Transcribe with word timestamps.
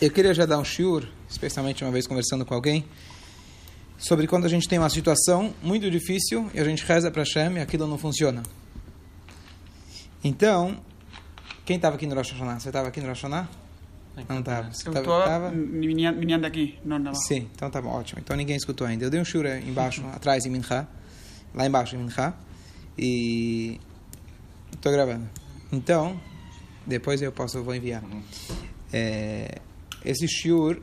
eu 0.00 0.10
queria 0.10 0.34
já 0.34 0.44
dar 0.46 0.58
um 0.58 0.64
shiur, 0.64 1.06
especialmente 1.28 1.84
uma 1.84 1.92
vez 1.92 2.06
conversando 2.06 2.44
com 2.44 2.54
alguém, 2.54 2.84
sobre 3.98 4.26
quando 4.26 4.44
a 4.44 4.48
gente 4.48 4.68
tem 4.68 4.78
uma 4.78 4.90
situação 4.90 5.54
muito 5.62 5.90
difícil 5.90 6.50
e 6.52 6.60
a 6.60 6.64
gente 6.64 6.84
reza 6.84 7.10
para 7.10 7.22
Hashem 7.22 7.56
e 7.56 7.60
aquilo 7.60 7.86
não 7.86 7.96
funciona. 7.96 8.42
Então, 10.22 10.78
quem 11.64 11.76
estava 11.76 11.96
aqui 11.96 12.06
no 12.06 12.14
Rosh 12.14 12.32
Hashanah? 12.32 12.60
Você 12.60 12.68
estava 12.68 12.88
aqui 12.88 13.00
no 13.00 13.08
Rosh 13.08 13.22
Hashanah? 13.22 13.48
Não 14.28 14.38
estava. 14.38 14.72
Você 14.72 14.88
Eu 14.88 14.92
tava, 14.92 15.04
estou 15.04 15.22
tava? 15.24 15.50
viniendo 15.50 16.46
aqui, 16.46 16.78
não 16.84 16.96
andava. 16.96 17.16
Sim, 17.16 17.48
então 17.54 17.70
tá 17.70 17.82
bom, 17.82 17.90
ótimo. 17.90 18.20
Então 18.22 18.36
ninguém 18.36 18.56
escutou 18.56 18.86
ainda. 18.86 19.04
Eu 19.04 19.10
dei 19.10 19.20
um 19.20 19.24
shiur 19.24 19.46
embaixo, 19.46 20.04
atrás 20.14 20.44
em 20.44 20.50
Minha, 20.50 20.88
lá 21.54 21.66
embaixo 21.66 21.96
em 21.96 21.98
Minha, 21.98 22.34
e 22.96 23.80
estou 24.72 24.92
gravando. 24.92 25.28
Então, 25.72 26.20
depois 26.86 27.20
eu 27.22 27.32
posso, 27.32 27.58
eu 27.58 27.64
vou 27.64 27.74
enviar. 27.74 28.04
É, 28.92 29.58
esse 30.04 30.28
shiur, 30.28 30.80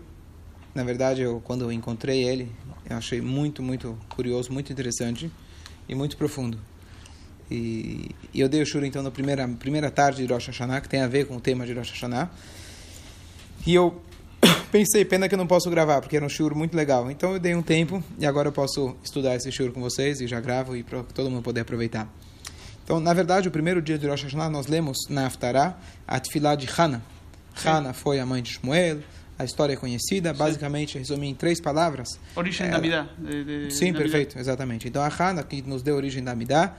na 0.73 0.83
verdade, 0.83 1.21
eu 1.21 1.41
quando 1.41 1.63
eu 1.63 1.71
encontrei 1.71 2.23
ele, 2.23 2.51
eu 2.89 2.97
achei 2.97 3.21
muito, 3.21 3.61
muito 3.61 3.97
curioso, 4.09 4.51
muito 4.51 4.71
interessante 4.71 5.31
e 5.87 5.93
muito 5.93 6.17
profundo. 6.17 6.57
E, 7.49 8.09
e 8.33 8.39
eu 8.39 8.47
dei 8.47 8.61
o 8.61 8.65
shiur 8.65 8.83
então 8.83 9.03
na 9.03 9.11
primeira 9.11 9.47
primeira 9.47 9.91
tarde 9.91 10.25
de 10.25 10.33
Rosh 10.33 10.47
Hashanah, 10.47 10.81
que 10.81 10.89
tem 10.89 11.01
a 11.01 11.07
ver 11.07 11.27
com 11.27 11.35
o 11.35 11.41
tema 11.41 11.65
de 11.65 11.73
Rosh 11.73 11.91
Hashanah. 11.91 12.31
E 13.67 13.75
eu 13.75 14.01
pensei, 14.71 15.05
pena 15.05 15.27
que 15.27 15.35
eu 15.35 15.37
não 15.37 15.47
posso 15.47 15.69
gravar, 15.69 16.01
porque 16.01 16.15
era 16.15 16.25
um 16.25 16.29
shiur 16.29 16.55
muito 16.55 16.75
legal. 16.75 17.11
Então 17.11 17.33
eu 17.33 17.39
dei 17.39 17.53
um 17.53 17.61
tempo 17.61 18.03
e 18.17 18.25
agora 18.25 18.47
eu 18.47 18.53
posso 18.53 18.95
estudar 19.03 19.35
esse 19.35 19.51
shiur 19.51 19.71
com 19.71 19.81
vocês 19.81 20.21
e 20.21 20.27
já 20.27 20.39
gravo 20.39 20.75
e 20.75 20.83
para 20.83 21.03
todo 21.03 21.29
mundo 21.29 21.43
poder 21.43 21.61
aproveitar. 21.61 22.11
Então, 22.83 22.99
na 22.99 23.13
verdade, 23.13 23.47
o 23.47 23.51
primeiro 23.51 23.81
dia 23.81 23.97
de 23.97 24.07
Rosh 24.07 24.23
Hashanah 24.23 24.49
nós 24.49 24.67
lemos 24.67 24.97
na 25.09 25.27
Haftarah 25.27 25.77
a 26.07 26.19
Tfilah 26.19 26.55
de 26.55 26.65
Hannah. 26.65 27.01
Hannah 27.55 27.93
foi 27.93 28.19
a 28.19 28.25
mãe 28.25 28.41
de 28.41 28.53
Shmuel, 28.53 28.99
a 29.37 29.43
história 29.43 29.73
é 29.73 29.75
conhecida, 29.75 30.33
basicamente 30.33 30.97
resumir 30.97 31.27
em 31.27 31.35
três 31.35 31.59
palavras. 31.59 32.19
Origem 32.35 32.69
da 32.69 32.79
de, 32.79 33.71
Sim, 33.71 33.91
da 33.91 33.99
perfeito, 33.99 34.37
exatamente. 34.37 34.87
Então 34.87 35.01
a 35.01 35.07
Hannah 35.07 35.43
que 35.43 35.61
nos 35.61 35.81
deu 35.81 35.95
origem 35.95 36.23
da 36.23 36.35
Midah, 36.35 36.75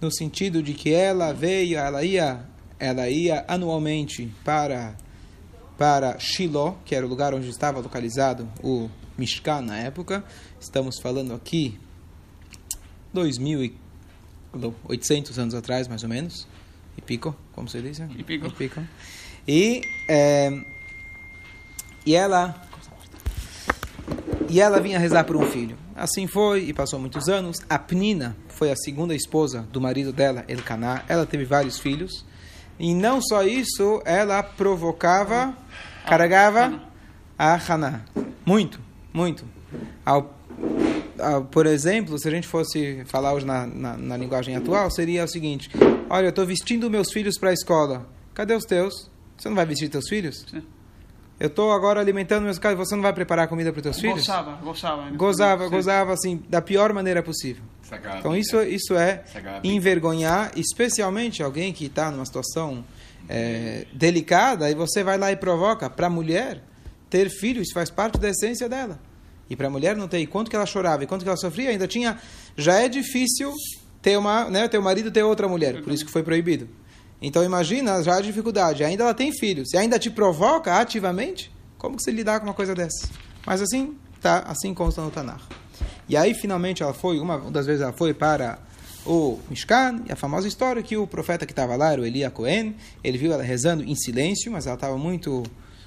no 0.00 0.12
sentido 0.12 0.62
de 0.62 0.74
que 0.74 0.92
ela 0.92 1.32
veio, 1.32 1.78
ela 1.78 2.04
ia, 2.04 2.40
ela 2.78 3.08
ia 3.08 3.44
anualmente 3.48 4.32
para 4.44 4.94
para 5.78 6.18
Shiloh, 6.18 6.76
que 6.84 6.94
era 6.94 7.04
o 7.04 7.08
lugar 7.08 7.34
onde 7.34 7.48
estava 7.48 7.80
localizado 7.80 8.48
o 8.62 8.88
Mishkan 9.18 9.62
na 9.62 9.78
época. 9.78 10.22
Estamos 10.60 11.00
falando 11.00 11.34
aqui 11.34 11.76
2.800 13.14 15.38
anos 15.38 15.54
atrás, 15.54 15.88
mais 15.88 16.04
ou 16.04 16.08
menos. 16.08 16.46
E 16.96 17.00
pico, 17.00 17.36
como 17.52 17.68
você 17.68 17.82
disse? 17.82 18.04
E 18.16 18.22
pico. 18.22 18.46
E 18.46 18.52
pico. 18.52 18.80
E, 19.46 19.82
eh, 20.08 20.60
e 22.06 22.14
ela 22.14 22.54
e 24.48 24.60
ela 24.60 24.80
vinha 24.80 24.98
rezar 24.98 25.24
por 25.24 25.36
um 25.36 25.46
filho. 25.46 25.76
Assim 25.96 26.26
foi 26.26 26.64
e 26.64 26.72
passou 26.72 26.98
muitos 26.98 27.28
anos. 27.28 27.58
A 27.70 27.78
Pnina 27.78 28.36
foi 28.48 28.70
a 28.70 28.76
segunda 28.76 29.14
esposa 29.14 29.62
do 29.72 29.80
marido 29.80 30.12
dela, 30.12 30.44
Elcaná. 30.48 31.02
Ela 31.08 31.24
teve 31.24 31.44
vários 31.44 31.78
filhos. 31.78 32.24
E 32.78 32.94
não 32.94 33.20
só 33.22 33.42
isso, 33.44 34.02
ela 34.04 34.42
provocava, 34.42 35.56
carregava 36.06 36.80
a 37.38 37.54
Haná. 37.54 38.02
Muito, 38.44 38.80
muito. 39.12 39.44
Ao, 40.04 40.34
ao- 41.18 41.44
por 41.44 41.66
exemplo, 41.66 42.18
se 42.18 42.26
a 42.28 42.30
gente 42.30 42.48
fosse 42.48 43.04
falar 43.06 43.32
hoje 43.34 43.46
na, 43.46 43.66
na, 43.66 43.96
na 43.96 44.16
linguagem 44.16 44.56
atual, 44.56 44.90
seria 44.90 45.24
o 45.24 45.28
seguinte: 45.28 45.70
Olha, 46.10 46.26
eu 46.26 46.30
estou 46.30 46.44
vestindo 46.44 46.90
meus 46.90 47.12
filhos 47.12 47.38
para 47.38 47.50
a 47.50 47.54
escola. 47.54 48.06
Cadê 48.34 48.54
os 48.54 48.64
teus? 48.64 49.10
Você 49.42 49.48
não 49.48 49.56
vai 49.56 49.66
vestir 49.66 49.88
teus 49.88 50.08
filhos? 50.08 50.44
Sim. 50.48 50.62
Eu 51.40 51.48
estou 51.48 51.72
agora 51.72 51.98
alimentando 51.98 52.44
meus 52.44 52.58
filhos. 52.58 52.76
Você 52.76 52.94
não 52.94 53.02
vai 53.02 53.12
preparar 53.12 53.48
comida 53.48 53.72
para 53.72 53.80
os 53.80 53.82
teus 53.82 53.98
filhos? 54.00 54.20
Gozava, 54.20 54.52
gozava. 54.62 55.10
Gozava, 55.10 55.64
Sim. 55.64 55.70
gozava 55.70 56.12
assim, 56.12 56.42
da 56.48 56.62
pior 56.62 56.92
maneira 56.92 57.24
possível. 57.24 57.64
Então 58.20 58.36
isso, 58.36 58.62
isso 58.62 58.94
é 58.94 59.24
envergonhar, 59.64 60.52
especialmente 60.56 61.42
alguém 61.42 61.72
que 61.72 61.86
está 61.86 62.08
numa 62.10 62.24
situação 62.24 62.84
é, 63.28 63.84
delicada 63.92 64.70
e 64.70 64.76
você 64.76 65.02
vai 65.02 65.18
lá 65.18 65.32
e 65.32 65.36
provoca. 65.36 65.90
Para 65.90 66.06
a 66.06 66.10
mulher, 66.10 66.62
ter 67.10 67.28
filho, 67.28 67.60
isso 67.60 67.74
faz 67.74 67.90
parte 67.90 68.20
da 68.20 68.30
essência 68.30 68.68
dela. 68.68 69.00
E 69.50 69.56
para 69.56 69.66
a 69.66 69.70
mulher 69.70 69.96
não 69.96 70.06
ter, 70.06 70.20
e 70.20 70.26
quanto 70.26 70.48
que 70.48 70.54
ela 70.54 70.66
chorava, 70.66 71.02
e 71.02 71.06
quanto 71.08 71.24
que 71.24 71.28
ela 71.28 71.36
sofria, 71.36 71.70
ainda 71.70 71.88
tinha, 71.88 72.16
já 72.56 72.80
é 72.80 72.88
difícil 72.88 73.52
ter 74.00 74.16
uma, 74.16 74.48
né, 74.48 74.68
ter 74.68 74.78
o 74.78 74.82
marido 74.82 75.10
ter 75.10 75.24
outra 75.24 75.48
mulher, 75.48 75.82
por 75.82 75.92
isso 75.92 76.06
que 76.06 76.12
foi 76.12 76.22
proibido. 76.22 76.68
Então 77.22 77.44
imagina 77.44 78.02
já 78.02 78.16
a 78.16 78.20
dificuldade, 78.20 78.82
ainda 78.82 79.04
ela 79.04 79.14
tem 79.14 79.32
filhos, 79.32 79.72
e 79.72 79.76
ainda 79.76 79.96
te 79.96 80.10
provoca 80.10 80.74
ativamente, 80.74 81.52
como 81.78 81.96
que 81.96 82.02
você 82.02 82.10
lidar 82.10 82.40
com 82.40 82.46
uma 82.46 82.54
coisa 82.54 82.74
dessa? 82.74 83.08
Mas 83.46 83.62
assim, 83.62 83.96
tá, 84.20 84.40
assim 84.40 84.74
consta 84.74 85.00
no 85.00 85.10
Tanakh. 85.10 85.40
E 86.08 86.16
aí, 86.16 86.34
finalmente, 86.34 86.82
ela 86.82 86.92
foi, 86.92 87.20
uma 87.20 87.38
das 87.50 87.66
vezes 87.66 87.80
ela 87.80 87.92
foi 87.92 88.12
para 88.12 88.58
o 89.06 89.38
Mishkan, 89.48 90.02
e 90.08 90.12
a 90.12 90.16
famosa 90.16 90.48
história 90.48 90.82
que 90.82 90.96
o 90.96 91.06
profeta 91.06 91.46
que 91.46 91.52
estava 91.52 91.76
lá 91.76 91.92
era 91.92 92.02
o 92.02 92.04
Elia 92.04 92.30
Cohen, 92.30 92.74
ele 93.02 93.18
viu 93.18 93.32
ela 93.32 93.42
rezando 93.42 93.84
em 93.84 93.94
silêncio, 93.94 94.50
mas 94.50 94.66
ela 94.66 94.74
estava 94.74 94.98
muito 94.98 95.44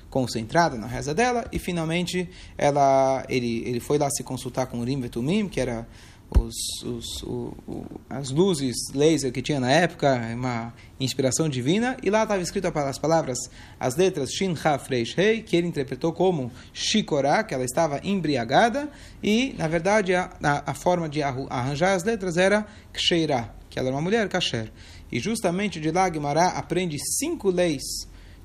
concentrada 0.09 0.77
na 0.77 0.87
reza 0.87 1.13
dela, 1.13 1.45
e 1.51 1.59
finalmente 1.59 2.29
ela, 2.57 3.25
ele, 3.27 3.63
ele 3.65 3.81
foi 3.81 3.97
lá 3.97 4.09
se 4.09 4.23
consultar 4.23 4.67
com 4.67 4.77
o 4.77 4.81
Urim 4.81 5.01
Vetumim, 5.01 5.49
que 5.49 5.59
era 5.59 5.85
os, 6.29 6.83
os, 6.83 7.23
o, 7.23 7.53
o, 7.67 7.85
as 8.09 8.29
luzes 8.29 8.75
laser 8.93 9.31
que 9.31 9.41
tinha 9.41 9.59
na 9.59 9.71
época, 9.71 10.15
uma 10.33 10.73
inspiração 10.99 11.47
divina, 11.47 11.97
e 12.01 12.09
lá 12.09 12.23
estava 12.23 12.41
escrito 12.41 12.67
as 12.67 12.97
palavras, 12.97 13.37
as 13.79 13.95
letras 13.95 14.31
Shin 14.31 14.55
Haf 14.63 14.89
Reish 14.89 15.13
Rei, 15.13 15.41
que 15.41 15.55
ele 15.55 15.67
interpretou 15.67 16.13
como 16.13 16.51
Shikorá, 16.73 17.43
que 17.43 17.53
ela 17.53 17.63
estava 17.63 17.99
embriagada, 18.03 18.89
e 19.21 19.55
na 19.57 19.67
verdade 19.67 20.13
a, 20.13 20.31
a, 20.41 20.71
a 20.71 20.73
forma 20.73 21.07
de 21.07 21.21
arranjar 21.21 21.93
as 21.93 22.03
letras 22.03 22.37
era 22.37 22.65
Ksheirá, 22.93 23.49
que 23.69 23.79
ela 23.79 23.89
era 23.89 23.95
uma 23.95 24.01
mulher 24.01 24.27
kasher. 24.29 24.71
E 25.11 25.19
justamente 25.19 25.79
de 25.79 25.91
lá 25.91 26.07
aprende 26.55 26.97
cinco 26.99 27.49
leis 27.49 27.83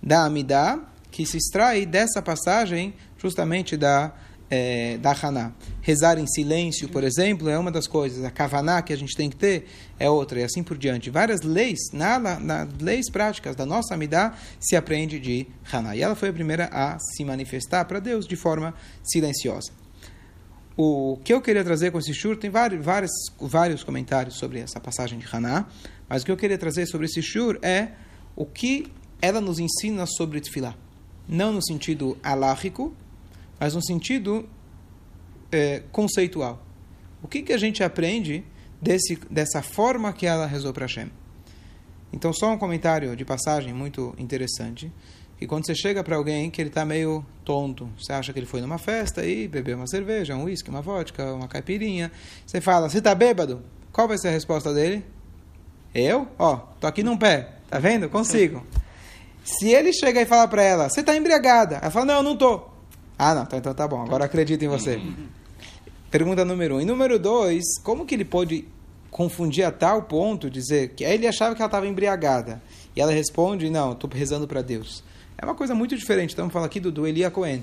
da 0.03 0.25
Amidah, 0.25 0.81
que 1.11 1.27
se 1.27 1.37
extrai 1.37 1.85
dessa 1.85 2.23
passagem 2.23 2.95
justamente 3.19 3.77
da 3.77 4.12
eh, 4.50 4.99
da 4.99 5.12
Haná. 5.12 5.53
Rezar 5.81 6.19
em 6.19 6.27
silêncio, 6.27 6.88
por 6.88 7.05
exemplo, 7.05 7.49
é 7.49 7.59
uma 7.59 7.71
das 7.71 7.87
coisas. 7.87 8.25
A 8.25 8.31
Kavaná 8.31 8.83
que 8.83 8.93
a 8.93 8.97
gente 8.97 9.16
tem 9.16 9.31
que 9.31 9.37
ter 9.37 9.66
é 9.99 10.11
outra, 10.11 10.41
e 10.41 10.43
assim 10.43 10.62
por 10.62 10.77
diante. 10.77 11.09
Várias 11.09 11.43
leis, 11.43 11.78
na, 11.93 12.19
na, 12.19 12.41
na 12.41 12.69
leis 12.81 13.09
práticas 13.11 13.55
da 13.55 13.65
nossa 13.65 13.94
Amidah, 13.94 14.34
se 14.59 14.75
aprende 14.75 15.21
de 15.21 15.47
Haná. 15.72 15.94
E 15.94 16.03
ela 16.03 16.15
foi 16.15 16.31
a 16.31 16.33
primeira 16.33 16.69
a 16.72 16.99
se 16.99 17.25
manifestar 17.25 17.84
para 17.84 18.00
Deus 18.00 18.27
de 18.27 18.37
forma 18.37 18.75
silenciosa. 19.05 19.71
O 20.77 21.19
que 21.22 21.32
eu 21.32 21.41
queria 21.41 21.62
trazer 21.62 21.91
com 21.93 21.99
esse 21.99 22.15
shur, 22.15 22.37
tem 22.37 22.49
vários, 22.49 22.82
vários, 22.84 23.11
vários 23.38 23.84
comentários 23.84 24.37
sobre 24.37 24.61
essa 24.61 24.81
passagem 24.81 25.19
de 25.19 25.27
Haná, 25.31 25.67
mas 26.09 26.22
o 26.22 26.25
que 26.25 26.32
eu 26.32 26.37
queria 26.37 26.56
trazer 26.56 26.87
sobre 26.87 27.06
esse 27.06 27.22
shur 27.22 27.59
é 27.61 27.91
o 28.34 28.47
que 28.47 28.91
ela 29.21 29.41
nos 29.41 29.59
ensina 29.59 30.06
sobre 30.06 30.41
Tfilah. 30.41 30.75
Não 31.28 31.53
no 31.53 31.62
sentido 31.62 32.17
alágico, 32.22 32.94
mas 33.60 33.75
no 33.75 33.84
sentido 33.84 34.48
eh, 35.53 35.82
conceitual. 35.93 36.65
O 37.22 37.28
que, 37.28 37.43
que 37.43 37.53
a 37.53 37.59
gente 37.59 37.84
aprende 37.84 38.43
desse, 38.81 39.16
dessa 39.31 39.60
forma 39.60 40.10
que 40.12 40.26
ela 40.26 40.47
rezou 40.47 40.72
para 40.72 40.87
Hashem? 40.87 41.10
Então, 42.12 42.32
só 42.32 42.50
um 42.53 42.59
comentário 42.59 43.15
de 43.15 43.25
passagem 43.25 43.72
muito 43.72 44.15
interessante. 44.19 44.91
Que 45.37 45.47
quando 45.47 45.65
você 45.65 45.75
chega 45.75 46.03
para 46.03 46.16
alguém 46.16 46.50
que 46.50 46.60
ele 46.60 46.69
está 46.69 46.84
meio 46.84 47.25
tonto, 47.44 47.88
você 47.99 48.12
acha 48.12 48.32
que 48.32 48.38
ele 48.38 48.47
foi 48.47 48.60
numa 48.60 48.78
festa 48.78 49.25
e 49.25 49.47
bebeu 49.47 49.76
uma 49.76 49.87
cerveja, 49.87 50.34
um 50.34 50.44
uísque, 50.44 50.69
uma 50.69 50.82
vodka, 50.82 51.32
uma 51.32 51.49
caipirinha, 51.49 52.10
você 52.47 52.60
fala, 52.60 52.91
você 52.91 52.99
está 52.99 53.15
bêbado? 53.15 53.62
Qual 53.93 54.06
vai 54.06 54.19
ser 54.19 54.28
a 54.28 54.32
resposta 54.32 54.75
dele? 54.75 55.04
Eu? 55.94 56.28
Ó, 56.38 56.56
tô 56.78 56.87
aqui 56.87 57.03
num 57.03 57.16
pé, 57.16 57.54
tá 57.69 57.78
vendo? 57.78 58.09
Consigo. 58.09 58.66
Se 59.43 59.70
ele 59.70 59.93
chega 59.93 60.20
e 60.20 60.26
fala 60.26 60.47
para 60.47 60.62
ela, 60.62 60.88
você 60.88 61.00
está 61.00 61.16
embriagada, 61.16 61.76
ela 61.76 61.91
fala, 61.91 62.05
não, 62.05 62.14
eu 62.17 62.23
não 62.23 62.37
tô. 62.37 62.69
Ah, 63.22 63.34
não, 63.34 63.43
então, 63.43 63.58
então 63.58 63.75
tá 63.75 63.87
bom, 63.87 64.00
agora 64.00 64.25
acredito 64.25 64.64
em 64.64 64.69
você. 64.69 64.99
Pergunta 66.11 66.43
número 66.43 66.76
um. 66.76 66.81
E 66.81 66.87
número 66.87 67.19
dois, 67.19 67.62
como 67.84 68.06
que 68.06 68.14
ele 68.14 68.25
pode 68.25 68.67
confundir 69.11 69.62
a 69.62 69.70
tal 69.70 70.05
ponto, 70.05 70.49
dizer 70.49 70.94
que 70.94 71.05
ele 71.05 71.26
achava 71.26 71.55
que 71.55 71.61
ela 71.61 71.67
estava 71.69 71.87
embriagada, 71.87 72.62
e 72.96 73.00
ela 73.00 73.12
responde, 73.12 73.69
não, 73.69 73.93
estou 73.93 74.08
rezando 74.11 74.49
para 74.49 74.62
Deus. 74.62 75.05
É 75.37 75.44
uma 75.44 75.55
coisa 75.55 75.75
muito 75.75 75.94
diferente, 75.99 76.31
estamos 76.31 76.50
falando 76.50 76.64
aqui 76.64 76.81
do, 76.81 76.90
do 76.90 77.06
Elia 77.06 77.31
Cohen. 77.31 77.62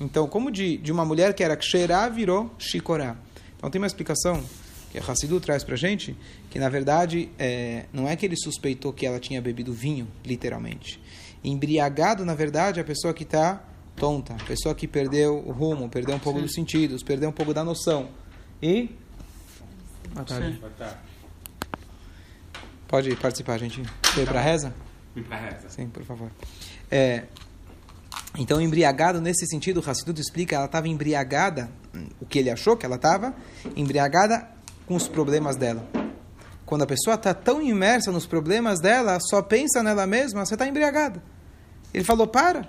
Então, 0.00 0.26
como 0.26 0.50
de, 0.50 0.76
de 0.76 0.90
uma 0.90 1.04
mulher 1.04 1.34
que 1.34 1.44
era 1.44 1.56
Ksherá 1.56 2.08
virou 2.08 2.50
Shikorá. 2.58 3.14
Então, 3.56 3.70
tem 3.70 3.80
uma 3.80 3.86
explicação 3.86 4.42
que 4.90 4.98
a 4.98 5.02
Hassidu 5.02 5.38
traz 5.38 5.62
para 5.62 5.76
gente, 5.76 6.16
que 6.50 6.58
na 6.58 6.68
verdade 6.68 7.28
é, 7.38 7.84
não 7.92 8.08
é 8.08 8.16
que 8.16 8.26
ele 8.26 8.36
suspeitou 8.36 8.92
que 8.92 9.06
ela 9.06 9.20
tinha 9.20 9.40
bebido 9.40 9.72
vinho, 9.72 10.08
literalmente. 10.24 11.00
Embriagado, 11.44 12.24
na 12.24 12.34
verdade, 12.34 12.80
é 12.80 12.82
a 12.82 12.84
pessoa 12.84 13.14
que 13.14 13.22
está 13.22 13.62
tonta, 13.96 14.34
a 14.34 14.44
pessoa 14.44 14.74
que 14.74 14.86
perdeu 14.86 15.38
o 15.46 15.52
rumo, 15.52 15.88
perdeu 15.88 16.14
um 16.14 16.18
pouco 16.18 16.38
Sim. 16.38 16.44
dos 16.44 16.54
sentidos, 16.54 17.02
perdeu 17.02 17.28
um 17.28 17.32
pouco 17.32 17.52
da 17.54 17.64
noção. 17.64 18.08
E. 18.62 18.90
Boa 20.12 20.24
tarde. 20.24 20.52
Sim. 20.54 20.60
Boa 20.60 20.72
tarde. 20.78 20.96
Pode 22.88 23.16
participar, 23.16 23.58
gente. 23.58 23.82
Foi 24.14 24.24
para 24.24 24.40
reza? 24.40 24.72
Vim 25.14 25.22
pra 25.22 25.36
reza. 25.38 25.68
Sim, 25.68 25.88
por 25.88 26.04
favor. 26.04 26.30
É, 26.90 27.24
Então, 28.38 28.60
embriagado 28.60 29.20
nesse 29.20 29.46
sentido, 29.46 29.80
o 29.80 29.90
Hassidut 29.90 30.20
explica, 30.20 30.56
ela 30.56 30.66
estava 30.66 30.86
embriagada, 30.88 31.70
o 32.20 32.26
que 32.26 32.38
ele 32.38 32.50
achou 32.50 32.76
que 32.76 32.84
ela 32.84 32.96
estava, 32.96 33.34
embriagada 33.74 34.46
com 34.86 34.94
os 34.94 35.08
problemas 35.08 35.56
dela. 35.56 35.88
Quando 36.66 36.82
a 36.82 36.86
pessoa 36.86 37.14
está 37.14 37.32
tão 37.32 37.62
imersa 37.62 38.12
nos 38.12 38.26
problemas 38.26 38.78
dela, 38.80 39.18
só 39.20 39.40
pensa 39.40 39.82
nela 39.82 40.06
mesma, 40.06 40.44
você 40.44 40.54
está 40.54 40.66
embriagada. 40.66 41.22
Ele 41.94 42.04
falou, 42.04 42.26
para. 42.26 42.68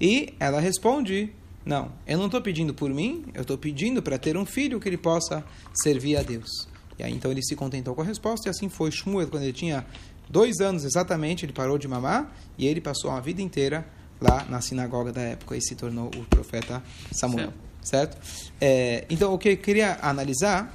E 0.00 0.34
ela 0.38 0.60
responde, 0.60 1.32
não, 1.64 1.92
eu 2.06 2.18
não 2.18 2.26
estou 2.26 2.40
pedindo 2.40 2.74
por 2.74 2.90
mim, 2.90 3.24
eu 3.34 3.42
estou 3.42 3.56
pedindo 3.56 4.02
para 4.02 4.18
ter 4.18 4.36
um 4.36 4.44
filho 4.44 4.80
que 4.80 4.88
ele 4.88 4.98
possa 4.98 5.44
servir 5.72 6.16
a 6.16 6.22
Deus. 6.22 6.68
E 6.98 7.02
aí 7.02 7.12
então 7.12 7.30
ele 7.30 7.42
se 7.42 7.56
contentou 7.56 7.94
com 7.94 8.02
a 8.02 8.04
resposta, 8.04 8.48
e 8.48 8.50
assim 8.50 8.68
foi 8.68 8.90
Shmuel, 8.90 9.28
quando 9.28 9.44
ele 9.44 9.52
tinha 9.52 9.86
dois 10.28 10.60
anos 10.60 10.84
exatamente, 10.84 11.44
ele 11.44 11.52
parou 11.52 11.78
de 11.78 11.88
mamar, 11.88 12.34
e 12.58 12.66
ele 12.66 12.80
passou 12.80 13.10
a 13.10 13.20
vida 13.20 13.40
inteira 13.40 13.86
lá 14.20 14.44
na 14.48 14.60
sinagoga 14.60 15.12
da 15.12 15.20
época 15.20 15.56
e 15.56 15.62
se 15.62 15.74
tornou 15.74 16.08
o 16.16 16.24
profeta 16.24 16.82
Samuel. 17.12 17.52
Certo? 17.82 18.16
É, 18.60 19.04
então, 19.10 19.34
o 19.34 19.38
que 19.38 19.50
eu 19.50 19.56
queria 19.58 19.98
analisar, 20.00 20.74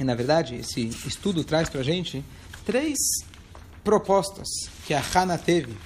e 0.00 0.02
na 0.02 0.14
verdade, 0.16 0.56
esse 0.56 0.88
estudo 1.06 1.44
traz 1.44 1.68
para 1.68 1.80
a 1.80 1.84
gente 1.84 2.24
três 2.66 2.98
propostas 3.84 4.48
que 4.84 4.94
a 4.94 5.00
Hannah 5.00 5.38
teve 5.38 5.76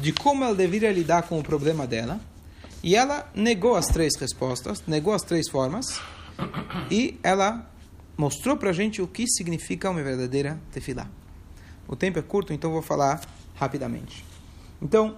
de 0.00 0.12
como 0.12 0.44
ela 0.44 0.54
deveria 0.54 0.92
lidar 0.92 1.22
com 1.22 1.38
o 1.38 1.42
problema 1.42 1.86
dela, 1.86 2.20
e 2.82 2.94
ela 2.94 3.28
negou 3.34 3.76
as 3.76 3.86
três 3.86 4.14
respostas, 4.16 4.82
negou 4.86 5.12
as 5.12 5.22
três 5.22 5.48
formas, 5.48 6.00
e 6.90 7.18
ela 7.22 7.68
mostrou 8.16 8.56
para 8.56 8.70
a 8.70 8.72
gente 8.72 9.02
o 9.02 9.06
que 9.06 9.26
significa 9.26 9.90
uma 9.90 10.02
verdadeira 10.02 10.58
tefilá. 10.72 11.08
O 11.86 11.96
tempo 11.96 12.18
é 12.18 12.22
curto, 12.22 12.52
então 12.52 12.70
vou 12.70 12.82
falar 12.82 13.20
rapidamente. 13.54 14.24
Então, 14.80 15.16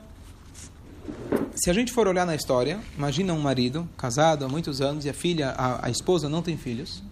se 1.55 1.69
a 1.69 1.73
gente 1.73 1.93
for 1.93 2.06
olhar 2.09 2.25
na 2.25 2.35
história, 2.35 2.81
imagina 2.97 3.32
um 3.32 3.41
marido 3.41 3.88
casado 3.97 4.44
há 4.44 4.49
muitos 4.49 4.81
anos 4.81 5.05
e 5.05 5.11
a 5.11 5.15
filha, 5.15 5.50
a, 5.50 5.87
a 5.87 5.91
esposa 5.91 6.29
não 6.29 6.43
tem 6.43 6.56
filhos. 6.56 7.03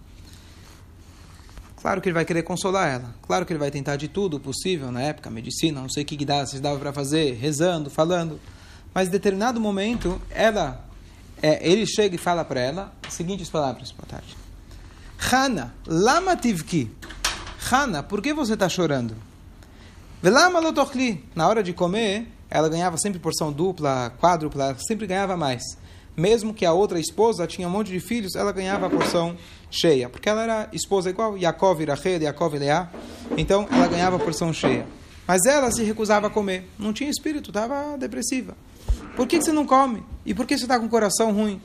Claro 1.81 2.01
que 2.01 2.09
ele 2.09 2.13
vai 2.13 2.25
querer 2.25 2.43
consolar 2.43 2.89
ela. 2.89 3.15
Claro 3.25 3.45
que 3.45 3.53
ele 3.53 3.59
vai 3.59 3.71
tentar 3.71 3.95
de 3.95 4.07
tudo 4.07 4.39
possível 4.39 4.91
na 4.91 5.01
época, 5.01 5.29
medicina, 5.29 5.81
não 5.81 5.89
sei 5.89 6.03
o 6.03 6.05
que, 6.05 6.25
dá, 6.25 6.45
se 6.45 6.59
dava 6.59 6.77
para 6.77 6.91
fazer, 6.91 7.35
rezando, 7.35 7.89
falando. 7.89 8.39
Mas 8.93 9.07
em 9.07 9.11
determinado 9.11 9.61
momento, 9.61 10.21
ela, 10.29 10.85
é, 11.41 11.65
ele 11.67 11.85
chega 11.85 12.15
e 12.15 12.17
fala 12.17 12.43
para 12.43 12.59
ela 12.59 12.93
as 13.07 13.13
seguintes 13.13 13.49
palavras. 13.49 13.91
Boa 13.91 14.07
tarde. 14.07 14.35
Hana, 15.31 15.73
lama 15.87 16.35
tivki. 16.35 16.91
Hana, 17.71 18.03
por 18.03 18.21
que 18.21 18.33
você 18.33 18.53
está 18.53 18.67
chorando? 18.67 19.15
Velama 20.21 20.59
lotochli. 20.59 21.23
Na 21.33 21.47
hora 21.47 21.63
de 21.63 21.71
comer, 21.71 22.27
ela 22.49 22.67
ganhava 22.67 22.97
sempre 22.97 23.19
porção 23.19 23.53
dupla, 23.53 24.13
quádrupla, 24.19 24.75
sempre 24.85 25.07
ganhava 25.07 25.37
mais. 25.37 25.63
Mesmo 26.15 26.53
que 26.53 26.65
a 26.65 26.73
outra 26.73 26.99
esposa 26.99 27.47
tinha 27.47 27.67
um 27.67 27.71
monte 27.71 27.91
de 27.91 27.99
filhos, 27.99 28.35
ela 28.35 28.51
ganhava 28.51 28.87
a 28.87 28.89
porção 28.89 29.37
cheia. 29.71 30.09
Porque 30.09 30.27
ela 30.27 30.43
era 30.43 30.69
esposa 30.73 31.09
igual, 31.09 31.37
Yaakov 31.37 31.83
Rachel, 31.85 32.21
Yaakov 32.21 32.55
e 32.55 32.59
Leá. 32.59 32.89
Então, 33.37 33.67
ela 33.71 33.87
ganhava 33.87 34.17
a 34.17 34.19
porção 34.19 34.51
cheia. 34.51 34.85
Mas 35.27 35.45
ela 35.45 35.71
se 35.71 35.83
recusava 35.83 36.27
a 36.27 36.29
comer. 36.29 36.67
Não 36.77 36.91
tinha 36.91 37.09
espírito, 37.09 37.51
estava 37.51 37.97
depressiva. 37.97 38.55
Por 39.15 39.27
que, 39.27 39.41
você 39.41 39.51
não 39.51 39.65
come? 39.65 40.03
E 40.25 40.33
por 40.33 40.45
que 40.45 40.57
você 40.57 40.63
está 40.63 40.79
com 40.79 40.85
o 40.85 40.89
coração 40.89 41.31
ruim? 41.31 41.61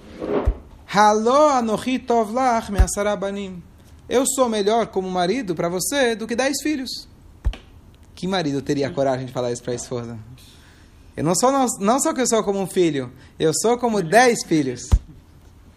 Eu 4.09 4.25
sou 4.27 4.49
melhor 4.49 4.89
como 4.89 5.11
marido 5.11 5.55
para 5.55 5.69
você 5.69 6.15
do 6.15 6.27
que 6.27 6.37
dez 6.37 6.61
filhos. 6.63 7.09
Que 8.15 8.27
marido 8.27 8.61
teria 8.61 8.91
coragem 8.91 9.27
de 9.27 9.33
falar 9.33 9.51
isso 9.51 9.63
para 9.63 9.73
a 9.73 9.77
esposa? 9.77 10.19
Eu 11.17 11.23
não 11.23 11.35
sou 11.35 11.53
não, 11.53 11.67
não 11.81 12.01
só 12.01 12.13
que 12.13 12.21
eu 12.21 12.27
sou 12.27 12.43
como 12.43 12.61
um 12.61 12.67
filho, 12.67 13.13
eu 13.39 13.53
sou 13.55 13.79
como 13.79 14.03
dez 14.03 14.45
filhos. 14.45 14.89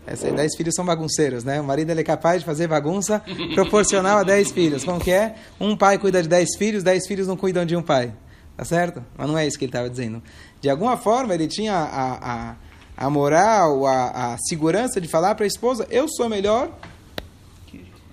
Essa, 0.06 0.32
dez 0.32 0.56
filhos 0.56 0.74
são 0.74 0.86
bagunceiros, 0.86 1.44
né? 1.44 1.60
O 1.60 1.64
marido 1.66 1.90
ele 1.90 2.00
é 2.00 2.04
capaz 2.04 2.40
de 2.40 2.46
fazer 2.46 2.68
bagunça 2.68 3.22
proporcional 3.54 4.20
a 4.20 4.24
dez 4.24 4.52
filhos. 4.52 4.84
Como 4.86 5.00
que 5.00 5.12
é? 5.12 5.36
Um 5.60 5.76
pai 5.76 6.00
cuida 6.00 6.24
de 6.24 6.30
dez 6.30 6.56
filhos, 6.58 6.82
dez 6.82 7.06
filhos 7.06 7.28
não 7.28 7.36
cuidam 7.36 7.66
de 7.66 7.76
um 7.76 7.82
pai. 7.82 8.14
Tá 8.56 8.64
certo? 8.64 9.04
Mas 9.18 9.28
não 9.28 9.38
é 9.38 9.46
isso 9.46 9.60
que 9.60 9.66
ele 9.66 9.70
estava 9.70 9.90
dizendo. 9.90 10.24
De 10.62 10.70
alguma 10.70 10.98
forma, 10.98 11.34
ele 11.34 11.46
tinha 11.48 11.74
a, 11.76 12.14
a, 12.14 12.56
a 12.96 13.10
moral, 13.10 13.86
a, 13.86 14.34
a 14.34 14.38
segurança 14.48 15.00
de 15.00 15.08
falar 15.08 15.36
para 15.36 15.44
a 15.44 15.48
esposa: 15.48 15.86
eu 15.92 16.08
sou 16.08 16.28
melhor 16.30 16.72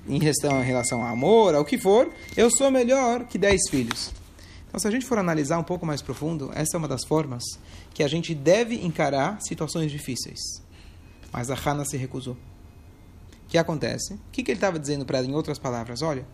em 0.07 0.19
relação, 0.19 0.61
em 0.61 0.65
relação 0.65 1.03
ao 1.03 1.09
amor, 1.09 1.55
ao 1.55 1.65
que 1.65 1.79
for, 1.79 2.11
eu 2.37 2.51
sou 2.51 2.71
melhor 2.71 3.25
que 3.25 3.39
dez 3.39 3.61
filhos. 3.71 4.13
Então, 4.75 4.81
se 4.81 4.89
a 4.89 4.91
gente 4.91 5.07
for 5.07 5.19
analisar 5.19 5.57
um 5.57 5.63
pouco 5.63 5.87
mais 5.87 6.03
profundo, 6.03 6.51
essa 6.53 6.77
é 6.77 6.79
uma 6.79 6.89
das 6.89 7.05
formas 7.05 7.45
que 7.95 8.03
a 8.03 8.09
gente 8.09 8.35
deve 8.35 8.75
encarar 8.85 9.41
situações 9.41 9.89
difíceis. 9.89 10.41
Mas 11.33 11.49
a 11.49 11.55
Hannah 11.55 11.85
se 11.85 11.97
recusou. 11.97 12.35
O 12.35 12.39
que 13.47 13.57
acontece? 13.57 14.15
O 14.15 14.21
que, 14.33 14.43
que 14.43 14.51
ele 14.51 14.57
estava 14.57 14.77
dizendo 14.77 15.07
para 15.07 15.19
ela, 15.19 15.29
em 15.29 15.33
outras 15.33 15.61
palavras? 15.61 16.03
Olha, 16.03 16.27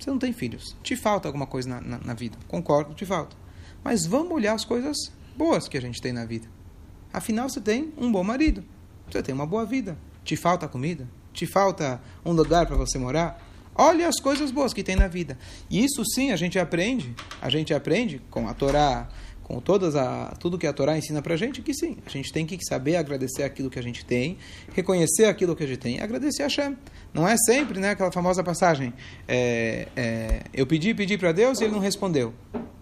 você 0.00 0.08
não 0.08 0.18
tem 0.18 0.32
filhos, 0.32 0.74
te 0.82 0.96
falta 0.96 1.28
alguma 1.28 1.46
coisa 1.46 1.68
na, 1.68 1.80
na, 1.82 1.98
na 1.98 2.14
vida. 2.14 2.38
Concordo, 2.48 2.94
te 2.94 3.04
falta. 3.04 3.36
Mas 3.84 4.06
vamos 4.06 4.32
olhar 4.32 4.54
as 4.54 4.64
coisas 4.64 4.96
boas 5.36 5.68
que 5.68 5.76
a 5.76 5.82
gente 5.82 6.00
tem 6.00 6.14
na 6.14 6.24
vida. 6.24 6.48
Afinal, 7.12 7.50
você 7.50 7.60
tem 7.60 7.92
um 7.98 8.10
bom 8.10 8.24
marido, 8.24 8.64
você 9.06 9.22
tem 9.22 9.34
uma 9.34 9.44
boa 9.44 9.66
vida. 9.66 9.98
Te 10.24 10.34
falta 10.34 10.66
comida? 10.66 11.06
Te 11.30 11.44
falta 11.44 12.00
um 12.24 12.32
lugar 12.32 12.64
para 12.64 12.76
você 12.76 12.96
morar? 12.96 13.51
Olha 13.74 14.08
as 14.08 14.20
coisas 14.20 14.50
boas 14.50 14.72
que 14.72 14.82
tem 14.82 14.96
na 14.96 15.08
vida. 15.08 15.38
E 15.70 15.84
isso 15.84 16.04
sim 16.04 16.30
a 16.30 16.36
gente 16.36 16.58
aprende. 16.58 17.14
A 17.40 17.48
gente 17.48 17.72
aprende 17.72 18.20
com 18.30 18.48
a 18.48 18.54
Torá, 18.54 19.08
com 19.42 19.60
todas 19.60 19.96
a, 19.96 20.34
tudo 20.38 20.58
que 20.58 20.66
a 20.66 20.72
Torá 20.72 20.96
ensina 20.96 21.20
para 21.20 21.36
gente, 21.36 21.60
que 21.62 21.74
sim, 21.74 21.98
a 22.06 22.08
gente 22.08 22.32
tem 22.32 22.46
que 22.46 22.58
saber 22.64 22.96
agradecer 22.96 23.42
aquilo 23.42 23.68
que 23.68 23.78
a 23.78 23.82
gente 23.82 24.04
tem, 24.04 24.38
reconhecer 24.74 25.26
aquilo 25.26 25.54
que 25.54 25.62
a 25.62 25.66
gente 25.66 25.78
tem 25.78 26.00
agradecer 26.00 26.42
a 26.42 26.46
Hashem. 26.46 26.76
Não 27.12 27.28
é 27.28 27.36
sempre 27.36 27.78
né, 27.78 27.90
aquela 27.90 28.10
famosa 28.10 28.42
passagem, 28.42 28.94
é, 29.28 29.88
é, 29.94 30.42
eu 30.54 30.66
pedi, 30.66 30.94
pedi 30.94 31.18
para 31.18 31.32
Deus 31.32 31.60
e 31.60 31.64
ele 31.64 31.72
não 31.72 31.80
respondeu. 31.80 32.32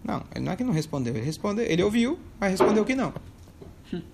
Não, 0.04 0.22
não 0.40 0.52
é 0.52 0.56
que 0.56 0.64
não 0.64 0.72
respondeu, 0.72 1.14
ele 1.16 1.24
respondeu, 1.24 1.64
ele 1.64 1.82
ouviu, 1.82 2.18
mas 2.38 2.52
respondeu 2.52 2.84
que 2.84 2.94
não. 2.94 3.12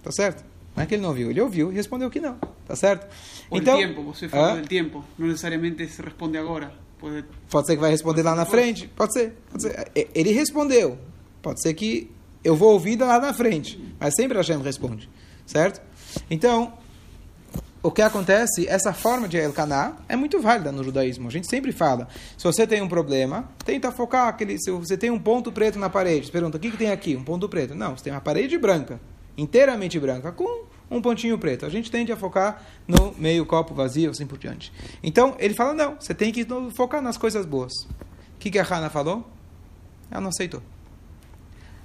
Tá 0.03 0.11
certo? 0.11 0.56
Não 0.77 0.83
é 0.83 0.87
que 0.87 0.95
ele 0.95 1.03
não 1.03 1.09
ouviu, 1.09 1.31
ele 1.31 1.41
ouviu 1.41 1.73
e 1.73 1.75
respondeu 1.75 2.11
que 2.11 2.21
não. 2.21 2.37
Tá 2.67 2.77
certo? 2.77 3.07
O 3.51 3.57
então, 3.57 3.79
tempo, 3.79 4.03
você 4.03 4.29
falou 4.29 4.47
ah, 4.47 4.57
do 4.57 4.69
tempo. 4.69 5.03
Não 5.19 5.27
necessariamente 5.27 5.89
se 5.89 6.03
responde 6.03 6.37
agora. 6.37 6.71
Pode, 6.99 7.25
pode 7.49 7.67
ser 7.67 7.75
que 7.77 7.81
vai 7.81 7.91
responder 7.91 8.23
lá 8.23 8.35
na 8.35 8.45
frente. 8.45 8.87
Pode 8.89 9.15
ser, 9.15 9.35
pode 9.51 9.63
ser. 9.63 9.91
Ele 10.15 10.33
respondeu. 10.33 10.99
Pode 11.41 11.63
ser 11.63 11.73
que 11.73 12.11
eu 12.45 12.55
vou 12.55 12.75
ouvir 12.75 12.99
lá 13.01 13.19
na 13.19 13.33
frente. 13.33 13.83
Mas 13.99 14.15
sempre 14.15 14.37
a 14.37 14.41
Hashem 14.43 14.61
responde. 14.61 15.09
Certo? 15.47 15.81
Então, 16.31 16.75
o 17.83 17.91
que 17.91 18.03
acontece, 18.03 18.69
essa 18.69 18.93
forma 18.93 19.29
de 19.29 19.39
Elkaná 19.39 19.97
é 20.09 20.17
muito 20.17 20.41
válida 20.41 20.71
no 20.73 20.85
judaísmo. 20.85 21.29
A 21.29 21.31
gente 21.31 21.49
sempre 21.49 21.73
fala, 21.73 22.07
se 22.37 22.45
você 22.45 22.67
tem 22.67 22.83
um 22.83 22.89
problema, 22.89 23.49
tenta 23.65 23.91
focar 23.91 24.29
aquele, 24.29 24.59
se 24.59 24.71
você 24.73 24.97
tem 24.97 25.11
um 25.11 25.19
ponto 25.19 25.51
preto 25.53 25.79
na 25.79 25.89
parede, 25.89 26.31
pergunta, 26.31 26.59
o 26.59 26.61
que, 26.61 26.71
que 26.71 26.77
tem 26.77 26.91
aqui? 26.91 27.17
Um 27.17 27.25
ponto 27.25 27.49
preto. 27.49 27.75
Não, 27.75 27.97
você 27.97 28.05
tem 28.05 28.13
uma 28.13 28.21
parede 28.21 28.59
branca 28.59 29.01
inteiramente 29.37 29.99
branca, 29.99 30.33
com 30.33 30.65
um 30.91 31.03
pontinho 31.03 31.39
preto. 31.39 31.67
A 31.67 31.69
gente 31.69 31.91
tende 31.91 32.13
a 32.13 32.17
focar 32.17 32.63
no 32.87 33.15
meio 33.19 33.45
copo 33.45 33.75
vazio, 33.75 34.11
assim 34.11 34.27
por 34.27 34.39
diante. 34.39 34.73
Então, 35.03 35.35
ele 35.39 35.55
fala, 35.55 35.75
não, 35.75 35.97
você 35.99 36.15
tem 36.15 36.33
que 36.33 36.47
focar 36.77 37.03
nas 37.03 37.17
coisas 37.17 37.45
boas. 37.45 37.73
O 37.83 38.39
que, 38.39 38.51
que 38.51 38.59
a 38.59 38.63
Hannah 38.63 38.91
falou? 38.91 39.27
Ela 40.11 40.21
não 40.21 40.29
aceitou. 40.29 40.63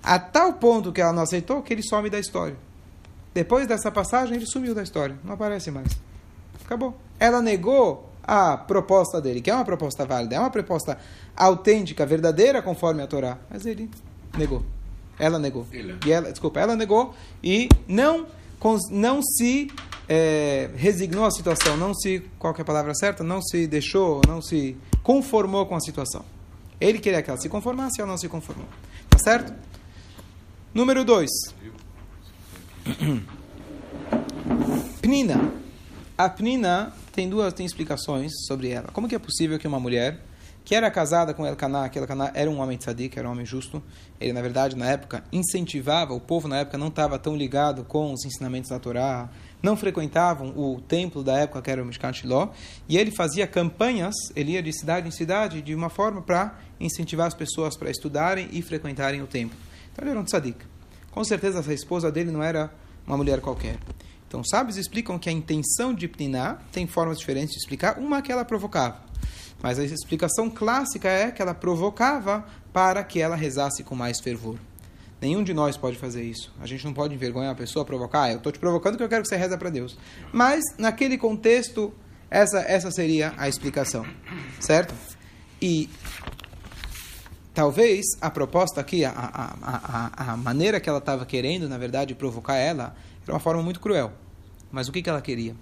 A 0.03 0.17
tal 0.20 0.53
ponto 0.53 0.91
que 0.91 1.01
ela 1.01 1.13
não 1.13 1.24
aceitou, 1.24 1.62
que 1.62 1.74
ele 1.74 1.84
some 1.84 2.10
da 2.10 2.20
história. 2.20 2.55
Depois 3.34 3.67
dessa 3.67 3.91
passagem, 3.91 4.36
ele 4.36 4.46
sumiu 4.46 4.75
da 4.75 4.84
história. 4.84 5.17
Não 5.24 5.34
aparece 5.34 5.72
mais. 5.72 6.00
Acabou. 6.65 6.96
Ela 7.20 7.41
negou 7.41 8.10
a 8.24 8.58
proposta 8.58 9.22
dele, 9.22 9.41
que 9.41 9.50
é 9.50 9.53
uma 9.53 9.65
proposta 9.65 10.05
válida, 10.05 10.36
é 10.36 10.39
uma 10.39 10.50
proposta 10.50 10.98
autêntica, 11.36 12.05
verdadeira, 12.05 12.62
conforme 12.62 13.01
a 13.01 13.08
Torá. 13.08 13.38
Mas 13.50 13.65
ele 13.65 13.89
negou. 14.38 14.63
Ela 15.22 15.38
negou. 15.38 15.68
E 16.04 16.12
ela, 16.12 16.32
desculpa, 16.32 16.60
ela 16.60 16.75
negou 16.75 17.13
e 17.44 17.70
não, 17.88 18.25
não 18.90 19.22
se 19.22 19.72
é, 20.10 20.72
resignou 20.75 21.24
à 21.24 21.30
situação, 21.30 21.78
não 21.78 21.94
se, 21.94 22.24
qual 22.40 22.56
é 22.58 22.62
a 22.62 22.66
palavra 22.66 22.96
certa? 22.96 23.24
Não 23.24 23.40
se 23.40 23.68
deixou, 23.68 24.20
não 24.28 24.42
se 24.42 24.75
conformou 25.04 25.68
com 25.68 25.75
a 25.75 25.80
situação. 25.80 26.25
Ele 26.80 26.98
queria 26.98 27.22
que 27.22 27.30
ela 27.30 27.40
se 27.40 27.48
conformasse, 27.48 28.01
ela 28.01 28.10
não 28.10 28.18
se 28.18 28.28
conformou. 28.28 28.66
Tá 29.12 29.20
certo? 29.20 29.54
Número 30.74 31.06
2. 31.06 31.30
Pnina. 35.04 35.54
A 36.18 36.28
Pnina 36.28 36.94
tem 37.13 37.30
duas 37.30 37.54
tem 37.54 37.63
explicações 37.63 38.32
sobre 38.48 38.70
ela. 38.70 38.88
Como 38.92 39.08
que 39.08 39.13
é 39.13 39.20
possível 39.20 39.60
que 39.60 39.68
uma 39.68 39.80
mulher 39.80 40.20
que 40.63 40.75
era 40.75 40.89
casada 40.91 41.34
com 41.34 41.46
Elkanah, 41.46 41.89
que 41.89 41.98
Elkanah 41.98 42.32
era 42.34 42.50
um 42.50 42.60
homem 42.60 42.77
tzadik, 42.77 43.18
era 43.18 43.27
um 43.27 43.32
homem 43.32 43.46
justo. 43.46 43.82
Ele, 44.20 44.34
na 44.34 44.41
verdade, 44.41 44.75
na 44.75 44.86
época, 44.86 45.24
incentivava, 45.32 46.13
o 46.13 46.20
povo 46.20 46.48
na 46.48 46.60
época 46.60 46.77
não 46.77 46.88
estava 46.88 47.18
tão 47.18 47.36
ligado 47.36 47.84
com 47.84 48.13
os 48.13 48.24
ensinamentos 48.25 48.70
da 48.70 48.80
Torá, 48.80 49.30
não 49.62 49.75
frequentavam 49.75 50.53
o 50.56 50.80
templo 50.82 51.24
da 51.24 51.38
época, 51.38 51.62
que 51.62 51.72
era 51.72 51.82
o 51.82 51.86
Mishkan 51.86 52.13
Shiloh, 52.13 52.51
e 52.88 52.98
ele 52.98 53.12
fazia 53.12 53.48
campanhas, 53.48 54.15
ele 54.36 54.51
ia 54.51 54.63
de 54.63 54.72
cidade 54.72 55.08
em 55.08 55.12
cidade, 55.12 55.62
de 55.62 55.75
uma 55.75 55.89
forma 55.89 56.22
para 56.22 56.58
incentivar 56.80 57.27
as 57.27 57.34
pessoas 57.34 57.75
para 57.77 57.89
estudarem 57.89 58.50
e 58.51 58.62
frequentarem 58.62 59.22
o 59.22 59.27
templo. 59.27 59.58
Então 59.91 60.03
ele 60.03 60.12
era 60.12 60.20
um 60.20 60.24
tzadik. 60.24 60.65
Com 61.12 61.24
certeza 61.24 61.60
essa 61.60 61.74
esposa 61.74 62.12
dele 62.12 62.32
não 62.32 62.41
era 62.41 62.72
uma 63.06 63.18
mulher 63.18 63.41
qualquer. 63.41 63.77
Então, 64.27 64.41
sábios 64.46 64.77
explicam 64.77 65.20
que 65.20 65.27
a 65.27 65.32
intenção 65.32 65.94
de 65.94 66.08
Pniná 66.08 66.60
tem 66.72 66.88
formas 66.88 67.20
diferentes 67.20 67.51
de 67.51 67.58
explicar. 67.58 68.00
Uma 68.00 68.22
que 68.22 68.32
ela 68.32 68.46
provocava. 68.46 69.11
Mas 69.62 69.77
a 69.77 69.84
explicação 69.84 70.50
clássica 70.50 71.08
é 71.08 71.32
que 71.32 71.41
ela 71.41 71.53
provocava 71.53 72.46
para 72.74 73.03
que 73.03 73.20
ela 73.20 73.36
rezasse 73.36 73.84
com 73.84 73.96
mais 73.96 74.20
fervor. 74.20 74.58
Nenhum 75.22 75.44
de 75.44 75.53
nós 75.53 75.77
pode 75.77 75.98
fazer 75.98 76.24
isso. 76.24 76.51
A 76.60 76.65
gente 76.65 76.84
não 76.84 76.94
pode 76.94 77.13
envergonhar 77.13 77.51
a 77.51 77.56
pessoa, 77.56 77.86
provocar. 77.86 78.24
Ah, 78.24 78.32
eu 78.32 78.38
estou 78.38 78.51
te 78.51 78.58
provocando 78.58 78.98
que 78.98 79.03
eu 79.03 79.10
quero 79.10 79.22
que 79.22 79.27
você 79.27 79.36
reza 79.36 79.56
para 79.56 79.70
Deus. 79.70 79.96
Mas, 80.34 80.63
naquele 80.80 81.15
contexto, 81.15 81.94
essa, 82.30 82.60
essa 82.62 82.89
seria 82.89 83.34
a 83.38 83.48
explicação. 83.48 84.03
Certo? 84.60 84.96
E 85.62 85.88
talvez 87.53 88.03
a 88.20 88.32
proposta 88.32 88.82
aqui, 88.82 89.06
a, 89.06 89.12
a, 89.12 90.12
a, 90.25 90.32
a 90.34 90.38
maneira 90.38 90.80
que 90.80 90.89
ela 90.89 90.98
estava 90.98 91.24
querendo, 91.24 91.70
na 91.70 91.77
verdade, 91.77 92.15
provocar 92.15 92.56
ela, 92.56 92.96
era 93.24 93.34
uma 93.34 93.39
forma 93.39 93.62
muito 93.62 93.80
cruel. 93.80 94.12
Mas 94.72 94.88
o 94.88 94.91
que, 94.91 95.03
que 95.03 95.10
ela 95.10 95.22
queria? 95.22 95.56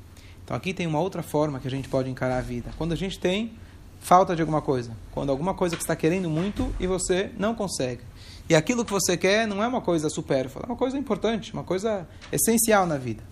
Então 0.46 0.56
aqui 0.56 0.74
tem 0.74 0.88
uma 0.88 1.02
outra 1.02 1.22
forma 1.22 1.60
que 1.60 1.68
a 1.68 1.72
gente 1.72 1.90
pode 1.90 2.10
encarar 2.10 2.38
a 2.38 2.42
vida. 2.42 2.72
Quando 2.78 2.94
a 2.94 2.96
gente 2.96 3.20
tem 3.20 3.52
falta 4.00 4.36
de 4.36 4.42
alguma 4.42 4.62
coisa. 4.62 4.92
Quando 5.12 5.30
alguma 5.30 5.54
coisa 5.54 5.76
que 5.76 5.82
está 5.82 5.96
querendo 5.96 6.30
muito 6.30 6.74
e 6.80 6.88
você 6.88 7.32
não 7.38 7.54
consegue. 7.54 8.02
E 8.50 8.56
aquilo 8.56 8.84
que 8.84 8.92
você 8.92 9.16
quer 9.16 9.48
não 9.48 9.64
é 9.64 9.68
uma 9.68 9.82
coisa 9.82 10.10
supérflua, 10.10 10.64
é 10.64 10.66
uma 10.66 10.76
coisa 10.76 10.98
importante, 10.98 11.54
uma 11.54 11.64
coisa 11.64 12.08
essencial 12.32 12.88
na 12.88 12.98
vida. 12.98 13.24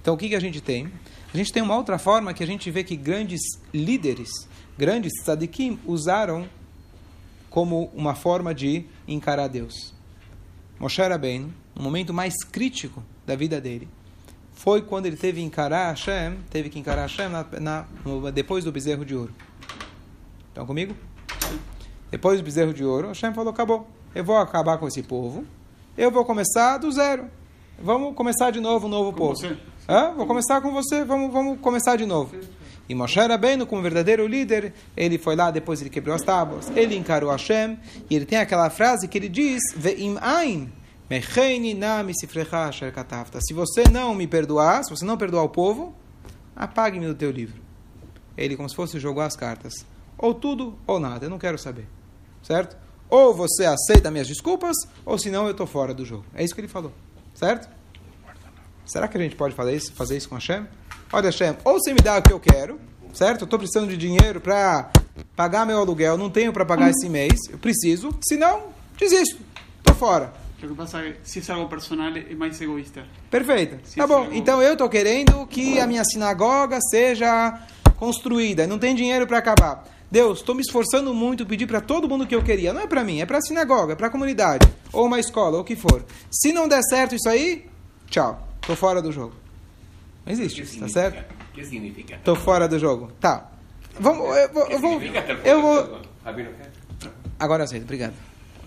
Então 0.00 0.14
o 0.14 0.16
que, 0.16 0.28
que 0.28 0.34
a 0.34 0.40
gente 0.40 0.60
tem? 0.60 0.90
A 1.32 1.36
gente 1.36 1.52
tem 1.52 1.62
uma 1.62 1.76
outra 1.76 1.98
forma 1.98 2.34
que 2.34 2.42
a 2.42 2.46
gente 2.46 2.70
vê 2.70 2.82
que 2.82 2.96
grandes 2.96 3.40
líderes, 3.72 4.30
grandes 4.76 5.12
tzadikim, 5.22 5.78
usaram 5.86 6.48
como 7.48 7.90
uma 7.94 8.14
forma 8.14 8.54
de 8.54 8.84
encarar 9.06 9.48
Deus. 9.48 9.94
Moshe 10.78 11.00
Rabbeinu, 11.00 11.52
no 11.74 11.82
momento 11.82 12.12
mais 12.12 12.34
crítico 12.44 13.02
da 13.24 13.34
vida 13.34 13.60
dele, 13.60 13.88
foi 14.52 14.82
quando 14.82 15.06
ele 15.06 15.16
teve 15.16 15.40
que 15.40 15.46
encarar 15.46 15.90
Hashem, 15.90 16.38
teve 16.50 16.70
que 16.70 16.78
encarar 16.78 17.02
Hashem 17.02 17.28
na, 17.28 17.46
na, 17.60 17.86
depois 18.30 18.64
do 18.64 18.72
bezerro 18.72 19.04
de 19.04 19.14
ouro. 19.14 19.34
Estão 20.56 20.64
comigo? 20.64 20.96
Depois 22.10 22.40
do 22.40 22.42
bezerro 22.42 22.72
de 22.72 22.82
ouro, 22.82 23.08
Hashem 23.08 23.34
falou: 23.34 23.52
acabou. 23.52 23.86
Eu 24.14 24.24
vou 24.24 24.38
acabar 24.38 24.78
com 24.78 24.88
esse 24.88 25.02
povo. 25.02 25.44
Eu 25.98 26.10
vou 26.10 26.24
começar 26.24 26.78
do 26.78 26.90
zero. 26.90 27.26
Vamos 27.78 28.14
começar 28.14 28.50
de 28.50 28.58
novo 28.58 28.86
um 28.86 28.88
novo 28.88 29.12
com 29.12 29.18
povo. 29.18 29.36
Você? 29.36 29.54
Vou 30.16 30.26
começar 30.26 30.62
com 30.62 30.72
você. 30.72 31.04
Vamos, 31.04 31.30
vamos 31.30 31.60
começar 31.60 31.96
de 31.96 32.06
novo. 32.06 32.34
E 32.88 32.94
Moshe 32.94 33.20
Rabbeinu, 33.20 33.66
como 33.66 33.82
verdadeiro 33.82 34.26
líder, 34.26 34.72
ele 34.96 35.18
foi 35.18 35.36
lá, 35.36 35.50
depois 35.50 35.82
ele 35.82 35.90
quebrou 35.90 36.16
as 36.16 36.22
tábuas, 36.22 36.72
ele 36.74 36.96
encarou 36.96 37.30
Hashem, 37.30 37.78
e 38.08 38.16
ele 38.16 38.24
tem 38.24 38.38
aquela 38.38 38.70
frase 38.70 39.08
que 39.08 39.18
ele 39.18 39.28
diz, 39.28 39.60
Ve'im 39.76 40.16
ain, 40.22 40.72
se 43.40 43.52
você 43.52 43.84
não 43.92 44.14
me 44.14 44.26
perdoar, 44.26 44.84
se 44.84 44.90
você 44.90 45.04
não 45.04 45.18
perdoar 45.18 45.42
o 45.42 45.50
povo, 45.50 45.94
apague-me 46.54 47.06
do 47.06 47.14
teu 47.14 47.30
livro. 47.30 47.60
Ele, 48.38 48.56
como 48.56 48.66
se 48.70 48.74
fosse, 48.74 48.98
jogou 48.98 49.22
as 49.22 49.36
cartas. 49.36 49.84
Ou 50.18 50.34
tudo 50.34 50.78
ou 50.86 50.98
nada, 50.98 51.26
eu 51.26 51.30
não 51.30 51.38
quero 51.38 51.58
saber. 51.58 51.86
Certo? 52.42 52.76
Ou 53.08 53.34
você 53.34 53.64
aceita 53.64 54.10
minhas 54.10 54.26
desculpas, 54.26 54.76
ou 55.04 55.18
senão 55.18 55.44
eu 55.44 55.52
estou 55.52 55.66
fora 55.66 55.94
do 55.94 56.04
jogo. 56.04 56.24
É 56.34 56.42
isso 56.42 56.54
que 56.54 56.60
ele 56.60 56.68
falou. 56.68 56.92
Certo? 57.34 57.68
Será 58.84 59.08
que 59.08 59.18
a 59.18 59.20
gente 59.20 59.36
pode 59.36 59.54
fazer 59.54 59.74
isso, 59.74 59.92
fazer 59.92 60.16
isso 60.16 60.28
com 60.28 60.36
Hashem? 60.36 60.66
Olha, 61.12 61.26
Hashem, 61.26 61.56
ou 61.64 61.74
você 61.74 61.92
me 61.92 62.00
dá 62.00 62.18
o 62.18 62.22
que 62.22 62.32
eu 62.32 62.40
quero, 62.40 62.80
certo? 63.12 63.42
Eu 63.42 63.44
estou 63.44 63.58
precisando 63.58 63.88
de 63.88 63.96
dinheiro 63.96 64.40
para 64.40 64.90
pagar 65.34 65.66
meu 65.66 65.78
aluguel, 65.78 66.16
não 66.16 66.30
tenho 66.30 66.52
para 66.52 66.64
pagar 66.64 66.90
esse 66.90 67.08
mês, 67.08 67.34
eu 67.50 67.58
preciso, 67.58 68.16
senão, 68.22 68.66
desisto, 68.98 69.38
estou 69.78 69.94
fora. 69.94 70.32
O 70.62 70.68
que 70.68 70.74
passa 70.74 71.00
é 71.00 71.12
que 71.12 71.28
se 71.28 71.50
é 71.50 71.54
algo 71.54 71.68
personal 71.68 72.10
é 72.16 72.34
mais 72.34 72.60
egoísta. 72.60 73.04
Perfeito. 73.30 73.78
Se 73.86 73.96
tá 73.96 74.06
bom. 74.06 74.22
Algo... 74.22 74.34
Então 74.34 74.62
eu 74.62 74.72
estou 74.72 74.88
querendo 74.88 75.46
que 75.46 75.78
a 75.78 75.86
minha 75.86 76.02
sinagoga 76.02 76.78
seja 76.80 77.60
construída. 77.96 78.66
Não 78.66 78.78
tem 78.78 78.94
dinheiro 78.94 79.26
para 79.26 79.38
acabar. 79.38 79.84
Deus, 80.10 80.38
estou 80.38 80.54
me 80.54 80.60
esforçando 80.60 81.12
muito 81.12 81.44
pedir 81.44 81.66
para 81.66 81.80
todo 81.80 82.08
mundo 82.08 82.24
o 82.24 82.26
que 82.26 82.34
eu 82.34 82.42
queria. 82.42 82.72
Não 82.72 82.82
é 82.82 82.86
para 82.86 83.02
mim, 83.02 83.20
é 83.20 83.26
para 83.26 83.38
a 83.38 83.42
sinagoga, 83.42 83.94
é 83.94 83.96
para 83.96 84.06
a 84.06 84.10
comunidade, 84.10 84.66
ou 84.92 85.06
uma 85.06 85.18
escola, 85.18 85.56
ou 85.56 85.62
o 85.62 85.64
que 85.64 85.74
for. 85.74 86.04
Se 86.30 86.52
não 86.52 86.68
der 86.68 86.82
certo 86.82 87.14
isso 87.14 87.28
aí, 87.28 87.66
tchau. 88.08 88.46
Estou 88.60 88.76
fora 88.76 89.02
do 89.02 89.10
jogo. 89.12 89.34
Não 90.24 90.32
existe 90.32 90.62
isso, 90.62 90.78
tá 90.78 90.88
certo? 90.88 91.24
O 91.50 91.52
que 91.54 91.64
significa? 91.64 92.16
Estou 92.16 92.36
fora 92.36 92.68
do 92.68 92.78
jogo. 92.78 93.10
Tá. 93.20 93.50
Vamos, 93.98 94.36
eu 94.36 94.48
vou. 94.52 94.70
Eu 94.70 94.80
vou, 94.80 95.00
eu 95.44 95.62
vou 95.62 96.00
agora 97.38 97.64
aceito, 97.64 97.84
obrigado. 97.84 98.14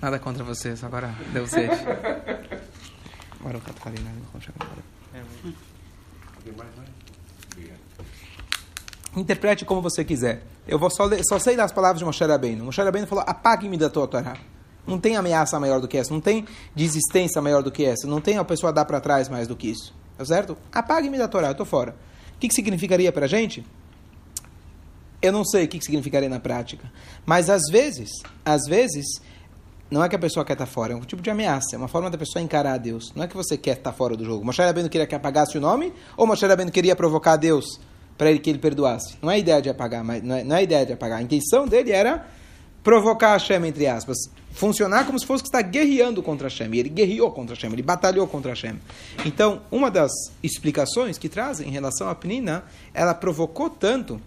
Nada 0.01 0.17
contra 0.19 0.43
vocês, 0.43 0.83
agora 0.83 1.13
deu 1.33 1.45
sede. 1.45 1.75
Agora 3.39 3.57
o 3.57 3.61
Catarina 3.61 4.11
Interprete 9.15 9.63
como 9.65 9.81
você 9.81 10.03
quiser. 10.03 10.43
Eu 10.69 10.77
vou 10.77 10.89
só, 10.89 11.05
ler, 11.05 11.21
só 11.27 11.39
sei 11.39 11.55
das 11.55 11.71
palavras 11.71 11.99
de 11.99 12.05
Moshe 12.05 12.23
Rabbeinu. 12.23 12.65
Moshe 12.65 12.81
Rabbeinu 12.81 13.07
falou, 13.07 13.23
apague-me 13.25 13.75
da 13.75 13.89
tua 13.89 14.07
Torá. 14.07 14.37
Não 14.85 14.99
tem 14.99 15.17
ameaça 15.17 15.59
maior 15.59 15.81
do 15.81 15.87
que 15.87 15.97
essa. 15.97 16.13
Não 16.13 16.21
tem 16.21 16.45
desistência 16.75 17.41
maior 17.41 17.63
do 17.63 17.71
que 17.71 17.83
essa. 17.83 18.07
Não 18.07 18.21
tem 18.21 18.37
a 18.37 18.45
pessoa 18.45 18.71
dar 18.71 18.85
para 18.85 19.01
trás 19.01 19.27
mais 19.27 19.47
do 19.47 19.55
que 19.55 19.67
isso. 19.69 19.93
Tá 20.17 20.23
certo? 20.25 20.55
Apague-me 20.71 21.17
da 21.17 21.27
Torá, 21.27 21.47
eu 21.47 21.51
estou 21.53 21.65
fora. 21.65 21.95
O 22.35 22.39
que, 22.39 22.47
que 22.47 22.53
significaria 22.53 23.11
para 23.11 23.25
a 23.25 23.27
gente? 23.27 23.65
Eu 25.21 25.31
não 25.31 25.43
sei 25.43 25.65
o 25.65 25.67
que, 25.67 25.79
que 25.79 25.85
significaria 25.85 26.29
na 26.29 26.39
prática. 26.39 26.91
Mas 27.25 27.49
às 27.49 27.63
vezes, 27.69 28.09
às 28.45 28.65
vezes, 28.67 29.05
não 29.91 30.03
é 30.03 30.07
que 30.07 30.15
a 30.15 30.19
pessoa 30.19 30.45
quer 30.45 30.53
estar 30.53 30.65
fora, 30.65 30.93
é 30.93 30.95
um 30.95 31.01
tipo 31.01 31.21
de 31.21 31.29
ameaça, 31.29 31.75
é 31.75 31.77
uma 31.77 31.87
forma 31.87 32.09
da 32.09 32.17
pessoa 32.17 32.41
encarar 32.41 32.73
a 32.73 32.77
Deus. 32.77 33.11
Não 33.15 33.23
é 33.23 33.27
que 33.27 33.35
você 33.35 33.57
quer 33.57 33.77
estar 33.77 33.91
fora 33.91 34.15
do 34.15 34.23
jogo. 34.23 34.45
Moshe 34.45 34.61
Rabbeinu 34.61 34.89
queria 34.89 35.07
que 35.07 35.15
apagasse 35.15 35.57
o 35.57 35.61
nome, 35.61 35.91
ou 36.15 36.27
Moshe 36.27 36.45
Rabbeinu 36.45 36.71
queria 36.71 36.95
provocar 36.95 37.35
Deus 37.35 37.79
para 38.19 38.29
ele 38.29 38.39
que 38.39 38.49
ele 38.49 38.59
perdoasse. 38.59 39.15
Não 39.21 39.31
é 39.31 39.35
a 39.35 39.37
ideia 39.37 39.61
de 39.61 39.69
apagar, 39.69 40.03
mas 40.03 40.21
não 40.21 40.35
é, 40.35 40.43
não 40.43 40.53
é 40.57 40.59
a 40.59 40.61
ideia 40.61 40.85
de 40.85 40.91
apagar. 40.91 41.19
A 41.19 41.21
intenção 41.21 41.65
dele 41.65 41.93
era 41.93 42.27
provocar 42.83 43.31
Hashem, 43.31 43.65
entre 43.65 43.87
aspas. 43.87 44.17
Funcionar 44.51 45.05
como 45.05 45.17
se 45.17 45.25
fosse 45.25 45.41
que 45.41 45.47
está 45.47 45.61
guerreando 45.61 46.21
contra 46.21 46.49
Hashem. 46.49 46.69
E 46.73 46.79
ele 46.79 46.89
guerreou 46.89 47.31
contra 47.31 47.55
Hashem, 47.55 47.71
ele 47.71 47.81
batalhou 47.81 48.27
contra 48.27 48.51
Hashem. 48.51 48.77
Então, 49.25 49.61
uma 49.71 49.89
das 49.89 50.11
explicações 50.43 51.17
que 51.17 51.29
trazem 51.29 51.69
em 51.69 51.71
relação 51.71 52.09
à 52.09 52.13
Penina, 52.13 52.65
ela 52.93 53.13
provocou 53.13 53.69
tanto, 53.69 54.19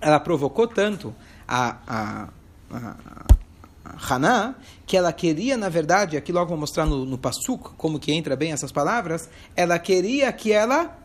ela 0.00 0.20
provocou 0.20 0.68
tanto 0.68 1.12
a, 1.48 1.78
a, 1.88 2.28
a 2.70 4.14
Haná, 4.14 4.54
que 4.86 4.96
ela 4.96 5.12
queria, 5.12 5.56
na 5.56 5.68
verdade, 5.68 6.16
aqui 6.16 6.30
logo 6.30 6.50
vou 6.50 6.58
mostrar 6.58 6.86
no, 6.86 7.04
no 7.04 7.18
Passuk, 7.18 7.70
como 7.76 7.98
que 7.98 8.12
entra 8.12 8.36
bem 8.36 8.52
essas 8.52 8.70
palavras, 8.70 9.28
ela 9.56 9.76
queria 9.76 10.32
que 10.32 10.52
ela 10.52 10.96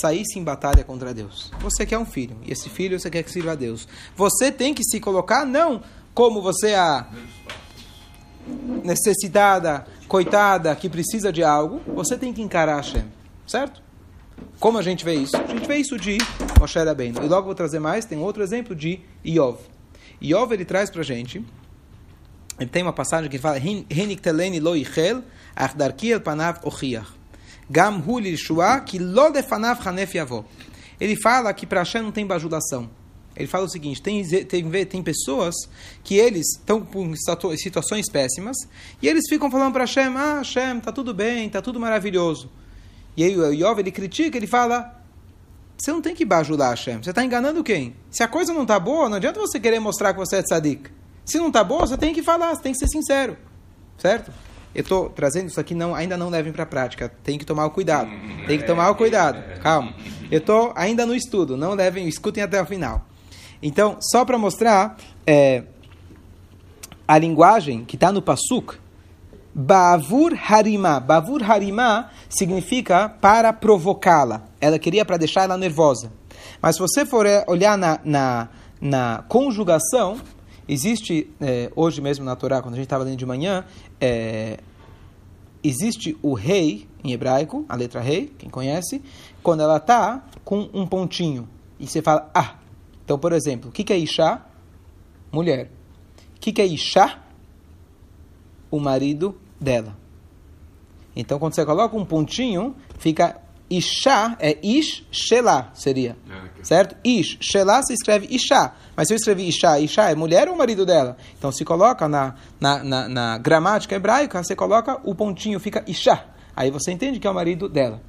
saísse 0.00 0.38
em 0.38 0.44
batalha 0.44 0.84
contra 0.84 1.12
Deus. 1.12 1.50
Você 1.60 1.84
quer 1.84 1.98
um 1.98 2.04
filho, 2.04 2.36
e 2.44 2.52
esse 2.52 2.68
filho 2.68 2.98
você 2.98 3.10
quer 3.10 3.22
que 3.22 3.30
sirva 3.30 3.52
a 3.52 3.54
Deus. 3.54 3.86
Você 4.16 4.50
tem 4.50 4.72
que 4.74 4.84
se 4.84 5.00
colocar, 5.00 5.44
não 5.44 5.82
como 6.14 6.40
você 6.40 6.68
é 6.68 6.78
a 6.78 7.06
necessitada, 8.84 9.86
coitada, 10.08 10.74
que 10.76 10.88
precisa 10.88 11.32
de 11.32 11.42
algo, 11.42 11.80
você 11.94 12.16
tem 12.16 12.32
que 12.32 12.40
encarar 12.40 12.76
Hashem, 12.76 13.04
certo? 13.46 13.82
Como 14.60 14.78
a 14.78 14.82
gente 14.82 15.04
vê 15.04 15.14
isso? 15.14 15.36
A 15.36 15.46
gente 15.46 15.66
vê 15.66 15.76
isso 15.76 15.98
de 15.98 16.18
Moshe 16.58 16.78
Rabbeinu. 16.78 17.22
E 17.24 17.28
logo 17.28 17.46
vou 17.46 17.54
trazer 17.54 17.80
mais, 17.80 18.04
tem 18.04 18.18
outro 18.18 18.42
exemplo 18.42 18.74
de 18.74 19.00
Iov. 19.24 19.58
Iov, 20.22 20.52
ele 20.52 20.64
traz 20.64 20.90
para 20.90 21.00
a 21.00 21.04
gente 21.04 21.44
ele 22.58 22.70
tem 22.70 22.82
uma 22.82 22.92
passagem 22.92 23.30
que 23.30 23.38
fala 23.38 23.58
Hinikteleni 23.58 24.60
lo 24.60 24.74
ichel, 24.74 25.22
panav 26.24 26.60
ochiach. 26.62 27.15
Gam 27.68 28.00
hu 28.00 28.18
lishua 28.18 28.80
ki 28.80 28.98
lo 28.98 29.30
defanav 29.30 29.80
hanef 29.86 30.14
yavo. 30.14 30.44
Ele 31.00 31.16
fala 31.16 31.52
que 31.52 31.66
para 31.66 31.80
Hashem 31.80 32.02
não 32.02 32.12
tem 32.12 32.26
bajulação. 32.26 32.88
Ele 33.36 33.46
fala 33.46 33.66
o 33.66 33.68
seguinte: 33.68 34.00
tem, 34.00 34.24
tem, 34.44 34.86
tem 34.86 35.02
pessoas 35.02 35.54
que 36.02 36.16
eles 36.16 36.56
estão 36.56 36.80
com 36.80 37.12
situações 37.56 38.08
péssimas 38.10 38.56
e 39.02 39.08
eles 39.08 39.24
ficam 39.28 39.50
falando 39.50 39.72
para 39.72 39.82
Hashem: 39.82 40.16
Ah, 40.16 40.38
Hashem, 40.38 40.80
tá 40.80 40.90
tudo 40.90 41.12
bem, 41.12 41.48
tá 41.48 41.60
tudo 41.60 41.78
maravilhoso. 41.78 42.50
E 43.16 43.24
aí 43.24 43.36
o 43.36 43.52
Yov 43.52 43.78
ele 43.80 43.90
critica, 43.90 44.38
ele 44.38 44.46
fala: 44.46 45.02
Você 45.76 45.92
não 45.92 46.00
tem 46.00 46.14
que 46.14 46.24
bajular 46.24 46.70
Hashem, 46.70 47.02
você 47.02 47.10
está 47.10 47.22
enganando 47.22 47.62
quem? 47.62 47.94
Se 48.10 48.22
a 48.22 48.28
coisa 48.28 48.54
não 48.54 48.62
está 48.62 48.80
boa, 48.80 49.08
não 49.08 49.16
adianta 49.18 49.38
você 49.38 49.60
querer 49.60 49.80
mostrar 49.80 50.14
que 50.14 50.18
você 50.18 50.36
é 50.36 50.42
tzadik. 50.42 50.90
Se 51.24 51.38
não 51.38 51.48
está 51.48 51.62
boa, 51.62 51.86
você 51.86 51.98
tem 51.98 52.14
que 52.14 52.22
falar, 52.22 52.54
você 52.54 52.62
tem 52.62 52.72
que 52.72 52.78
ser 52.78 52.88
sincero. 52.88 53.36
Certo? 53.98 54.30
Eu 54.76 54.82
estou 54.82 55.08
trazendo 55.08 55.46
isso 55.46 55.58
aqui, 55.58 55.74
não, 55.74 55.94
ainda 55.94 56.18
não 56.18 56.28
levem 56.28 56.52
para 56.52 56.64
a 56.64 56.66
prática. 56.66 57.10
Tem 57.24 57.38
que 57.38 57.46
tomar 57.46 57.64
o 57.64 57.70
cuidado. 57.70 58.10
Tem 58.46 58.58
que 58.58 58.66
tomar 58.66 58.90
o 58.90 58.94
cuidado. 58.94 59.42
Calma. 59.62 59.94
Eu 60.30 60.36
estou 60.36 60.70
ainda 60.76 61.06
no 61.06 61.14
estudo. 61.14 61.56
Não 61.56 61.72
levem, 61.72 62.06
escutem 62.06 62.42
até 62.42 62.60
o 62.60 62.66
final. 62.66 63.06
Então, 63.62 63.96
só 64.02 64.22
para 64.22 64.36
mostrar 64.36 64.98
é, 65.26 65.62
a 67.08 67.16
linguagem 67.16 67.86
que 67.86 67.96
está 67.96 68.12
no 68.12 68.20
Pasuk, 68.20 68.74
Bavur 69.54 70.34
Harima. 70.46 71.00
Bavur 71.00 71.42
Harima 71.50 72.10
significa 72.28 73.08
para 73.08 73.54
provocá-la. 73.54 74.42
Ela 74.60 74.78
queria 74.78 75.06
para 75.06 75.16
deixar 75.16 75.44
ela 75.44 75.56
nervosa. 75.56 76.12
Mas 76.60 76.76
se 76.76 76.82
você 76.82 77.06
for 77.06 77.24
é, 77.24 77.46
olhar 77.48 77.78
na, 77.78 77.98
na, 78.04 78.48
na 78.78 79.24
conjugação, 79.26 80.20
Existe, 80.68 81.30
é, 81.40 81.70
hoje 81.76 82.00
mesmo 82.00 82.24
na 82.24 82.34
Torá, 82.34 82.60
quando 82.60 82.74
a 82.74 82.76
gente 82.76 82.86
estava 82.86 83.04
lendo 83.04 83.16
de 83.16 83.26
manhã, 83.26 83.64
é, 84.00 84.58
existe 85.62 86.16
o 86.22 86.34
rei, 86.34 86.88
em 87.02 87.12
hebraico, 87.12 87.64
a 87.68 87.76
letra 87.76 88.00
rei, 88.00 88.32
quem 88.38 88.50
conhece, 88.50 89.02
quando 89.42 89.60
ela 89.60 89.76
está 89.76 90.24
com 90.44 90.68
um 90.72 90.86
pontinho. 90.86 91.48
E 91.78 91.86
você 91.86 92.02
fala, 92.02 92.30
ah. 92.34 92.56
Então, 93.04 93.18
por 93.18 93.32
exemplo, 93.32 93.70
o 93.70 93.72
que, 93.72 93.84
que 93.84 93.92
é 93.92 93.98
Isha? 93.98 94.42
Mulher. 95.30 95.70
O 96.36 96.40
que, 96.40 96.52
que 96.52 96.60
é 96.60 96.66
Isha? 96.66 97.20
O 98.70 98.80
marido 98.80 99.38
dela. 99.60 99.96
Então, 101.14 101.38
quando 101.38 101.54
você 101.54 101.64
coloca 101.64 101.96
um 101.96 102.04
pontinho, 102.04 102.74
fica 102.98 103.40
Isha, 103.68 104.36
é 104.38 104.58
Ish 104.62 105.04
Shelah, 105.10 105.70
seria. 105.74 106.16
É, 106.30 106.64
certo? 106.64 106.96
Ish 107.04 107.38
Shelah 107.40 107.82
se 107.82 107.92
escreve 107.92 108.26
Isha. 108.30 108.72
Mas 108.96 109.08
se 109.08 109.14
eu 109.14 109.16
escrevi 109.16 109.48
Isha, 109.48 109.78
Isha 109.80 110.10
é 110.10 110.14
mulher 110.14 110.48
ou 110.48 110.56
marido 110.56 110.86
dela? 110.86 111.16
Então, 111.36 111.50
se 111.50 111.64
coloca 111.64 112.08
na, 112.08 112.34
na, 112.60 112.84
na, 112.84 113.08
na 113.08 113.38
gramática 113.38 113.94
hebraica, 113.94 114.42
você 114.42 114.54
coloca 114.54 115.00
o 115.04 115.14
pontinho, 115.14 115.58
fica 115.58 115.84
Isha. 115.86 116.24
Aí 116.54 116.70
você 116.70 116.92
entende 116.92 117.18
que 117.18 117.26
é 117.26 117.30
o 117.30 117.34
marido 117.34 117.68
dela. 117.68 118.00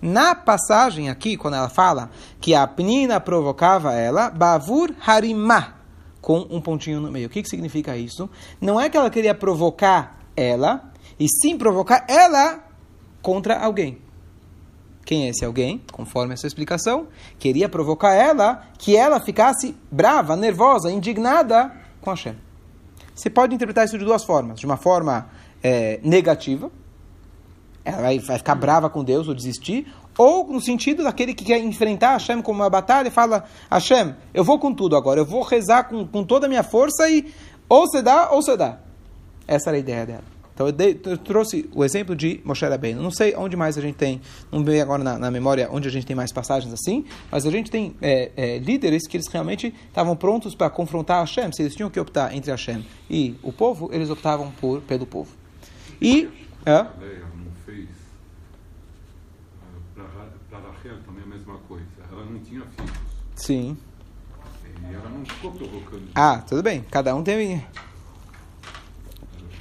Na 0.00 0.34
passagem 0.34 1.08
aqui, 1.08 1.36
quando 1.36 1.54
ela 1.54 1.68
fala 1.68 2.10
que 2.40 2.54
a 2.54 2.66
penina 2.66 3.20
provocava 3.20 3.92
ela, 3.94 4.30
Bavur 4.30 4.92
Harimah, 5.06 5.76
com 6.20 6.46
um 6.50 6.60
pontinho 6.60 7.00
no 7.00 7.10
meio. 7.10 7.28
O 7.28 7.30
que, 7.30 7.42
que 7.42 7.48
significa 7.48 7.96
isso? 7.96 8.28
Não 8.60 8.80
é 8.80 8.88
que 8.88 8.96
ela 8.96 9.10
queria 9.10 9.34
provocar 9.34 10.18
ela, 10.34 10.90
e 11.20 11.26
sim 11.28 11.56
provocar 11.56 12.04
ela 12.08 12.64
contra 13.20 13.58
alguém. 13.58 13.98
Quem 15.04 15.26
é 15.26 15.30
esse 15.30 15.44
alguém? 15.44 15.82
Conforme 15.90 16.34
essa 16.34 16.46
explicação, 16.46 17.08
queria 17.38 17.68
provocar 17.68 18.14
ela 18.14 18.62
que 18.78 18.96
ela 18.96 19.20
ficasse 19.20 19.74
brava, 19.90 20.36
nervosa, 20.36 20.90
indignada 20.90 21.72
com 22.00 22.10
Hashem. 22.10 22.36
Você 23.14 23.28
pode 23.28 23.54
interpretar 23.54 23.84
isso 23.84 23.98
de 23.98 24.04
duas 24.04 24.24
formas. 24.24 24.58
De 24.60 24.66
uma 24.66 24.76
forma 24.76 25.28
é, 25.62 26.00
negativa, 26.02 26.70
ela 27.84 28.02
vai, 28.02 28.18
vai 28.18 28.38
ficar 28.38 28.54
brava 28.54 28.88
com 28.88 29.02
Deus 29.02 29.28
ou 29.28 29.34
desistir, 29.34 29.92
ou 30.16 30.46
no 30.46 30.60
sentido 30.60 31.02
daquele 31.02 31.34
que 31.34 31.44
quer 31.44 31.58
enfrentar 31.58 32.12
Hashem 32.12 32.42
como 32.42 32.60
uma 32.60 32.70
batalha 32.70 33.08
e 33.08 33.10
fala: 33.10 33.44
Hashem, 33.70 34.14
eu 34.32 34.44
vou 34.44 34.58
com 34.58 34.72
tudo 34.72 34.96
agora, 34.96 35.20
eu 35.20 35.26
vou 35.26 35.42
rezar 35.42 35.84
com, 35.84 36.06
com 36.06 36.24
toda 36.24 36.46
a 36.46 36.48
minha 36.48 36.62
força 36.62 37.08
e 37.08 37.32
ou 37.68 37.86
você 37.86 38.02
dá 38.02 38.30
ou 38.30 38.42
você 38.42 38.56
dá. 38.56 38.78
Essa 39.46 39.70
era 39.70 39.76
a 39.76 39.80
ideia 39.80 40.06
dela. 40.06 40.41
Então 40.62 40.66
eu, 40.68 40.72
dei, 40.72 41.00
eu, 41.04 41.18
trouxe 41.18 41.68
o 41.74 41.84
exemplo 41.84 42.14
de 42.14 42.40
Moshe 42.44 42.64
Rabbeinu. 42.64 43.02
Não 43.02 43.10
sei 43.10 43.34
onde 43.34 43.56
mais 43.56 43.76
a 43.76 43.80
gente 43.80 43.96
tem, 43.96 44.20
não 44.50 44.62
veio 44.62 44.82
agora 44.82 45.02
na, 45.02 45.18
na, 45.18 45.30
memória 45.30 45.68
onde 45.72 45.88
a 45.88 45.90
gente 45.90 46.06
tem 46.06 46.14
mais 46.14 46.32
passagens 46.32 46.72
assim, 46.72 47.04
mas 47.30 47.44
a 47.46 47.50
gente 47.50 47.70
tem 47.70 47.96
é, 48.00 48.30
é, 48.36 48.58
líderes 48.58 49.06
que 49.06 49.16
eles 49.16 49.26
realmente 49.26 49.74
estavam 49.88 50.14
prontos 50.14 50.54
para 50.54 50.70
confrontar 50.70 51.20
Hashem. 51.20 51.52
Se 51.52 51.62
eles 51.62 51.74
tinham 51.74 51.90
que 51.90 51.98
optar 51.98 52.34
entre 52.34 52.50
Hashem 52.50 52.86
e 53.10 53.34
o 53.42 53.52
povo, 53.52 53.90
eles 53.92 54.10
optavam 54.10 54.50
por, 54.60 54.80
pelo 54.82 55.06
povo. 55.06 55.30
E... 56.00 56.28
É, 56.64 56.86
tinha 62.52 62.62
filhos. 62.76 62.92
Sim. 63.34 63.76
E 64.88 64.94
ela 64.94 65.08
não 65.08 65.24
ficou 65.24 65.52
provocando. 65.52 66.08
Ah, 66.14 66.38
tudo 66.46 66.62
bem. 66.62 66.84
Cada 66.90 67.14
um 67.14 67.22
teve. 67.22 67.56
Foi 67.56 67.62
a 67.62 67.62
concubina, 67.62 69.40
deu. 69.40 69.51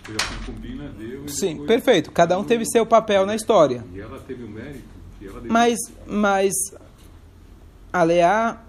Sim, 1.28 1.66
perfeito. 1.66 2.12
Cada 2.12 2.38
um 2.38 2.44
teve 2.44 2.66
seu 2.66 2.86
papel 2.86 3.26
na 3.26 3.36
história. 3.36 3.84
E 3.94 4.00
ela 4.00 4.20
teve 4.20 4.44
o 4.44 4.50
mérito. 4.50 4.84
Mas, 5.44 5.78
mas. 6.06 6.54
A 7.94 8.04
Leá, 8.04 8.62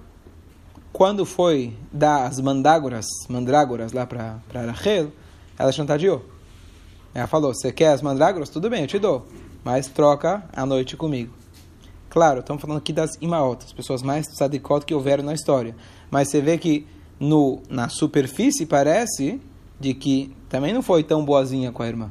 quando 0.93 1.25
foi 1.25 1.77
dar 1.93 2.27
as 2.27 2.41
mandágoras, 2.41 3.07
mandrágoras 3.29 3.93
lá 3.93 4.05
para 4.05 4.41
Rachel, 4.53 5.13
ela 5.59 5.73
chantageou. 5.73 6.25
Ela 7.15 7.27
falou: 7.27 7.55
Você 7.55 7.73
quer 7.73 7.93
as 7.93 8.03
mandrágoras? 8.03 8.49
Tudo 8.49 8.69
bem, 8.69 8.83
eu 8.83 8.89
te 8.89 8.99
dou. 8.99 9.27
Mas 9.65 9.87
troca 9.87 10.45
a 10.53 10.67
noite 10.67 10.97
comigo. 10.97 11.33
Claro, 12.11 12.41
estamos 12.41 12.61
falando 12.61 12.79
aqui 12.79 12.93
das 12.93 13.13
imaotas, 13.23 13.69
as 13.69 13.73
pessoas 13.73 14.03
mais 14.03 14.27
sadicot 14.37 14.85
que 14.85 14.95
houveram 14.95 15.25
na 15.25 15.33
história. 15.33 15.75
Mas 16.11 16.29
você 16.29 16.43
vê 16.43 16.59
que 16.59 16.87
no, 17.19 17.63
na 17.71 17.89
superfície 17.89 18.67
parece 18.67 19.41
de 19.83 19.95
que 19.95 20.35
também 20.49 20.73
não 20.73 20.83
foi 20.83 21.03
tão 21.03 21.25
boazinha 21.25 21.73
com 21.73 21.83
a 21.83 21.89
irmã. 21.89 22.11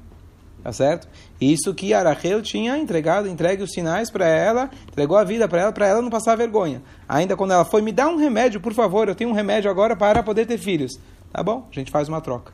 Tá 0.64 0.72
certo? 0.72 1.08
Isso 1.40 1.74
que 1.74 1.92
Arachel 1.92 2.40
tinha 2.44 2.78
entregado, 2.78 3.28
entregue 3.28 3.64
os 3.64 3.72
sinais 3.72 4.12
para 4.12 4.28
ela, 4.28 4.70
entregou 4.88 5.18
a 5.18 5.24
vida 5.24 5.48
para 5.48 5.62
ela, 5.62 5.72
para 5.72 5.88
ela 5.88 6.02
não 6.04 6.10
passar 6.10 6.36
vergonha. 6.36 6.84
Ainda 7.10 7.36
quando 7.36 7.52
ela 7.52 7.66
foi, 7.66 7.82
me 7.82 7.92
dá 7.92 8.08
um 8.08 8.18
remédio, 8.18 8.62
por 8.62 8.74
favor, 8.74 9.08
eu 9.08 9.16
tenho 9.16 9.32
um 9.32 9.34
remédio 9.34 9.72
agora 9.72 9.96
para 9.96 10.22
poder 10.22 10.46
ter 10.46 10.60
filhos. 10.60 11.00
Tá 11.34 11.42
bom, 11.42 11.68
a 11.72 11.74
gente 11.74 11.90
faz 11.90 12.08
uma 12.08 12.22
troca. 12.22 12.54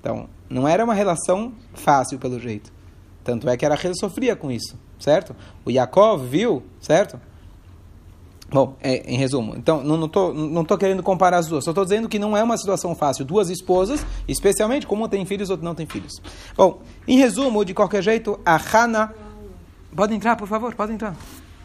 Então, 0.00 0.30
não 0.48 0.66
era 0.66 0.82
uma 0.82 0.94
relação 0.94 1.52
fácil 1.74 2.18
pelo 2.18 2.40
jeito. 2.40 2.72
Tanto 3.22 3.50
é 3.50 3.56
que 3.56 3.66
Arachel 3.66 3.92
sofria 3.94 4.34
com 4.34 4.50
isso 4.50 4.78
certo? 4.98 5.34
O 5.64 5.70
Yaakov 5.70 6.26
viu, 6.26 6.62
certo? 6.80 7.20
Bom, 8.50 8.76
é, 8.80 9.12
em 9.12 9.18
resumo, 9.18 9.54
então 9.56 9.82
não 9.84 10.06
estou 10.06 10.32
não 10.32 10.64
tô 10.64 10.78
querendo 10.78 11.02
comparar 11.02 11.36
as 11.36 11.46
duas, 11.46 11.64
só 11.64 11.70
estou 11.70 11.84
dizendo 11.84 12.08
que 12.08 12.18
não 12.18 12.34
é 12.34 12.42
uma 12.42 12.56
situação 12.56 12.94
fácil. 12.94 13.22
Duas 13.24 13.50
esposas, 13.50 14.06
especialmente 14.26 14.86
como 14.86 15.06
tem 15.06 15.26
filhos, 15.26 15.50
outro 15.50 15.64
não 15.64 15.74
tem 15.74 15.86
filhos. 15.86 16.14
Bom, 16.56 16.80
em 17.06 17.18
resumo, 17.18 17.62
de 17.62 17.74
qualquer 17.74 18.02
jeito, 18.02 18.40
a 18.46 18.56
Hana. 18.56 19.14
Pode 19.94 20.14
entrar, 20.14 20.36
por 20.36 20.48
favor, 20.48 20.74
pode 20.74 20.92
entrar. 20.92 21.14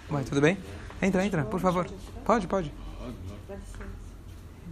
Vai, 0.10 0.24
tudo 0.24 0.42
bem? 0.42 0.58
Entra, 1.02 1.26
entra, 1.26 1.44
por 1.44 1.60
favor. 1.60 1.88
Pode, 2.26 2.48
pode. 2.48 2.74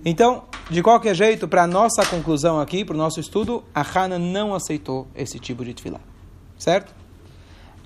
Então, 0.03 0.43
de 0.69 0.81
qualquer 0.81 1.15
jeito, 1.15 1.47
para 1.47 1.63
a 1.63 1.67
nossa 1.67 2.05
conclusão 2.05 2.59
aqui, 2.59 2.83
para 2.83 2.95
o 2.95 2.97
nosso 2.97 3.19
estudo, 3.19 3.63
a 3.73 3.81
Hana 3.81 4.17
não 4.17 4.53
aceitou 4.53 5.07
esse 5.15 5.39
tipo 5.39 5.63
de 5.63 5.73
tefilá. 5.73 5.99
Certo? 6.57 6.93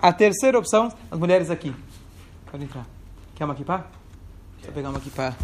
A 0.01 0.11
terceira 0.11 0.57
opção, 0.57 0.91
as 1.11 1.19
mulheres 1.19 1.49
aqui. 1.49 1.75
Pode 2.49 2.63
entrar. 2.63 2.87
Quer 3.35 3.45
uma 3.45 3.53
kipá? 3.53 3.85
Deixa 4.65 4.71
eu 4.71 4.73
pegar 4.73 4.89
uma 4.89 4.99
kipá. 4.99 5.35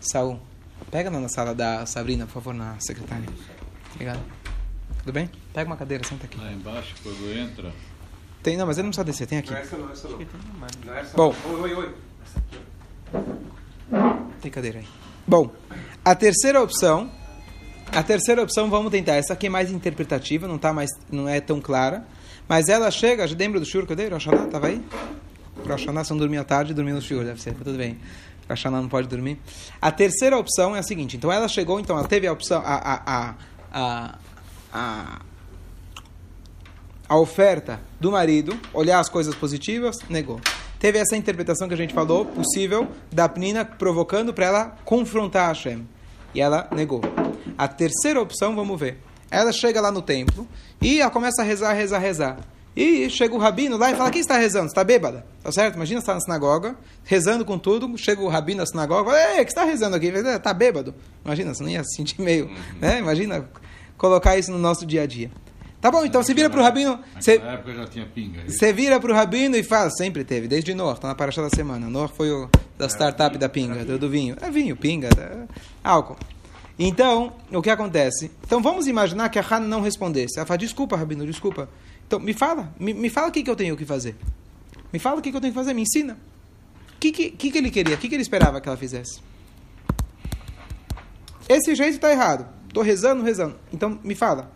Saul, 0.00 0.38
pega 0.90 1.10
na 1.10 1.28
sala 1.30 1.54
da 1.54 1.86
Sabrina, 1.86 2.26
por 2.26 2.32
favor, 2.32 2.52
na 2.52 2.78
secretária. 2.78 3.26
Obrigado. 3.92 4.20
Tudo 4.98 5.12
bem? 5.12 5.30
Pega 5.54 5.70
uma 5.70 5.78
cadeira, 5.78 6.04
senta 6.04 6.26
aqui. 6.26 6.38
Lá 6.38 6.52
embaixo, 6.52 6.94
quando 7.02 7.38
entra. 7.38 7.72
Tem, 8.42 8.58
não, 8.58 8.66
mas 8.66 8.76
ele 8.76 8.84
não 8.84 8.90
precisa 8.90 9.04
descer, 9.04 9.26
tem 9.26 9.38
aqui. 9.38 9.50
Não, 9.50 9.58
essa 9.58 9.78
não, 9.78 9.90
essa 9.90 10.08
não. 10.08 10.18
não 10.18 10.94
essa 10.94 11.16
Bom. 11.16 11.34
Oi, 11.46 11.74
oi, 11.74 11.74
oi. 11.74 11.94
Tem 14.42 14.50
cadeira 14.50 14.80
aí. 14.80 14.88
Bom, 15.26 15.50
a 16.04 16.14
terceira 16.14 16.62
opção 16.62 17.10
a 17.92 18.02
terceira 18.02 18.42
opção, 18.42 18.68
vamos 18.68 18.90
tentar. 18.90 19.14
Essa 19.14 19.32
aqui 19.32 19.46
é 19.46 19.48
mais 19.48 19.70
interpretativa, 19.70 20.46
não, 20.48 20.58
tá 20.58 20.72
mais, 20.72 20.90
não 21.10 21.28
é 21.28 21.40
tão 21.40 21.60
clara. 21.60 22.04
Mas 22.46 22.68
ela 22.68 22.90
chega, 22.90 23.26
já 23.26 23.36
lembra 23.36 23.58
do 23.58 23.64
shur 23.64 23.86
que 23.86 23.92
eu 23.92 23.96
dei? 23.96 24.08
Rosh 24.08 24.26
estava 24.26 24.66
aí? 24.66 24.84
Rosh 25.58 25.86
Hashanah, 25.86 26.04
não 26.10 26.16
dormia 26.16 26.44
tarde 26.44 26.72
e 26.72 26.74
dormia 26.74 26.94
no 26.94 27.00
shur, 27.00 27.24
deve 27.24 27.40
ser. 27.40 27.54
Tudo 27.54 27.76
bem. 27.76 27.98
Rosh 28.48 28.64
não 28.64 28.88
pode 28.88 29.08
dormir. 29.08 29.38
A 29.80 29.90
terceira 29.90 30.36
opção 30.36 30.76
é 30.76 30.80
a 30.80 30.82
seguinte. 30.82 31.16
Então 31.16 31.32
ela 31.32 31.48
chegou, 31.48 31.80
então 31.80 31.96
ela 31.96 32.06
teve 32.06 32.26
a 32.26 32.32
opção, 32.32 32.60
a, 32.64 32.74
a, 32.74 33.02
a, 33.06 33.34
a, 33.72 34.18
a, 34.72 35.20
a 37.08 37.18
oferta 37.18 37.80
do 37.98 38.12
marido, 38.12 38.58
olhar 38.72 38.98
as 38.98 39.08
coisas 39.08 39.34
positivas, 39.34 39.98
negou. 40.08 40.40
Teve 40.78 40.98
essa 40.98 41.16
interpretação 41.16 41.66
que 41.66 41.74
a 41.74 41.76
gente 41.76 41.94
falou, 41.94 42.26
possível, 42.26 42.86
da 43.10 43.26
Pnina 43.28 43.64
provocando 43.64 44.34
para 44.34 44.46
ela 44.46 44.76
confrontar 44.84 45.48
Hashem. 45.48 45.88
E 46.34 46.40
ela 46.40 46.68
negou. 46.72 47.00
A 47.56 47.66
terceira 47.66 48.20
opção, 48.20 48.54
vamos 48.54 48.78
ver. 48.78 48.98
Ela 49.30 49.52
chega 49.52 49.80
lá 49.80 49.90
no 49.90 50.02
templo 50.02 50.46
e 50.82 51.00
ela 51.00 51.10
começa 51.10 51.40
a 51.40 51.44
rezar, 51.44 51.72
rezar, 51.72 51.98
rezar. 51.98 52.53
E 52.76 53.08
chega 53.08 53.34
o 53.34 53.38
rabino 53.38 53.76
lá 53.76 53.90
e 53.90 53.94
fala: 53.94 54.10
Quem 54.10 54.20
está 54.20 54.36
rezando? 54.36 54.66
Está 54.66 54.82
bêbada? 54.82 55.24
Tá 55.42 55.52
certo? 55.52 55.76
Imagina 55.76 56.00
estar 56.00 56.14
na 56.14 56.20
sinagoga, 56.20 56.76
rezando 57.04 57.44
com 57.44 57.58
tudo. 57.58 57.96
Chega 57.96 58.20
o 58.20 58.28
rabino 58.28 58.60
na 58.60 58.66
sinagoga 58.66 59.10
e 59.10 59.12
fala: 59.12 59.36
Ei, 59.36 59.44
que 59.44 59.50
está 59.50 59.64
rezando 59.64 59.96
aqui? 59.96 60.06
Está 60.06 60.52
bêbado? 60.52 60.94
Imagina, 61.24 61.54
você 61.54 61.62
não 61.62 61.70
ia 61.70 61.84
se 61.84 61.96
sentir 61.96 62.20
meio. 62.20 62.46
Uhum. 62.46 62.54
Né? 62.80 62.98
Imagina 62.98 63.48
colocar 63.96 64.36
isso 64.36 64.50
no 64.50 64.58
nosso 64.58 64.84
dia 64.84 65.02
a 65.02 65.06
dia. 65.06 65.30
Tá 65.80 65.90
bom, 65.90 66.04
então 66.04 66.22
você 66.22 66.32
vira 66.32 66.48
para 66.48 66.58
o 66.58 66.62
rabino. 66.62 66.98
Você, 67.20 67.34
época 67.34 67.74
já 67.74 67.86
tinha 67.86 68.06
pinga. 68.06 68.40
É 68.40 68.48
você 68.48 68.72
vira 68.72 68.98
para 68.98 69.12
o 69.12 69.14
rabino 69.14 69.54
e 69.56 69.62
fala: 69.62 69.90
Sempre 69.90 70.24
teve, 70.24 70.48
desde 70.48 70.74
Noor, 70.74 70.94
está 70.94 71.06
na 71.06 71.14
paraxá 71.14 71.42
da 71.42 71.50
semana. 71.50 71.88
Noor 71.88 72.08
foi 72.08 72.30
o 72.32 72.48
da 72.76 72.88
startup 72.88 73.36
da 73.38 73.48
pinga, 73.48 73.84
do, 73.84 73.98
do 73.98 74.08
vinho. 74.10 74.36
É 74.40 74.50
vinho, 74.50 74.74
pinga, 74.74 75.10
é 75.16 75.46
álcool. 75.84 76.16
Então, 76.78 77.32
o 77.52 77.62
que 77.62 77.70
acontece? 77.70 78.30
Então, 78.44 78.60
vamos 78.60 78.88
imaginar 78.88 79.28
que 79.28 79.38
a 79.38 79.42
Hannah 79.42 79.68
não 79.68 79.80
respondesse. 79.80 80.38
Ela 80.38 80.46
fala, 80.46 80.58
desculpa, 80.58 80.96
Rabino, 80.96 81.24
desculpa. 81.24 81.68
Então, 82.06 82.18
me 82.18 82.32
fala, 82.32 82.72
me, 82.78 82.92
me 82.94 83.08
fala 83.08 83.28
o 83.28 83.32
que, 83.32 83.42
que 83.42 83.50
eu 83.50 83.56
tenho 83.56 83.76
que 83.76 83.84
fazer. 83.84 84.16
Me 84.92 84.98
fala 84.98 85.18
o 85.18 85.22
que, 85.22 85.30
que 85.30 85.36
eu 85.36 85.40
tenho 85.40 85.52
que 85.52 85.58
fazer, 85.58 85.74
me 85.74 85.82
ensina. 85.82 86.18
O 86.96 86.98
que, 87.00 87.10
que, 87.10 87.30
que, 87.30 87.50
que 87.50 87.58
ele 87.58 87.70
queria? 87.70 87.94
O 87.94 87.98
que, 87.98 88.08
que 88.08 88.14
ele 88.14 88.22
esperava 88.22 88.60
que 88.60 88.68
ela 88.68 88.76
fizesse? 88.76 89.20
Esse 91.48 91.74
jeito 91.74 91.94
está 91.94 92.10
errado. 92.10 92.46
Estou 92.68 92.82
rezando, 92.82 93.22
rezando. 93.22 93.56
Então, 93.72 93.98
me 94.02 94.14
fala. 94.14 94.50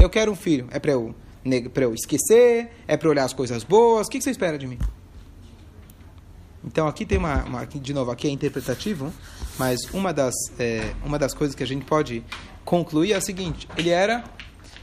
Eu 0.00 0.10
quero 0.10 0.32
um 0.32 0.36
filho. 0.36 0.68
É 0.70 0.78
para 0.78 0.92
eu, 0.92 1.14
eu 1.44 1.94
esquecer? 1.94 2.70
É 2.88 2.96
para 2.96 3.08
olhar 3.08 3.24
as 3.24 3.32
coisas 3.32 3.62
boas? 3.64 4.06
O 4.06 4.10
que, 4.10 4.18
que 4.18 4.24
você 4.24 4.30
espera 4.30 4.58
de 4.58 4.66
mim? 4.66 4.78
Então 6.64 6.88
aqui 6.88 7.04
tem 7.04 7.18
uma, 7.18 7.44
uma 7.44 7.66
de 7.66 7.92
novo, 7.92 8.10
aqui 8.10 8.26
é 8.26 8.30
interpretativo, 8.30 9.12
mas 9.58 9.80
uma 9.92 10.14
das, 10.14 10.34
é, 10.58 10.94
uma 11.04 11.18
das 11.18 11.34
coisas 11.34 11.54
que 11.54 11.62
a 11.62 11.66
gente 11.66 11.84
pode 11.84 12.24
concluir 12.64 13.12
é 13.12 13.16
a 13.16 13.20
seguinte: 13.20 13.68
ele 13.76 13.90
era, 13.90 14.24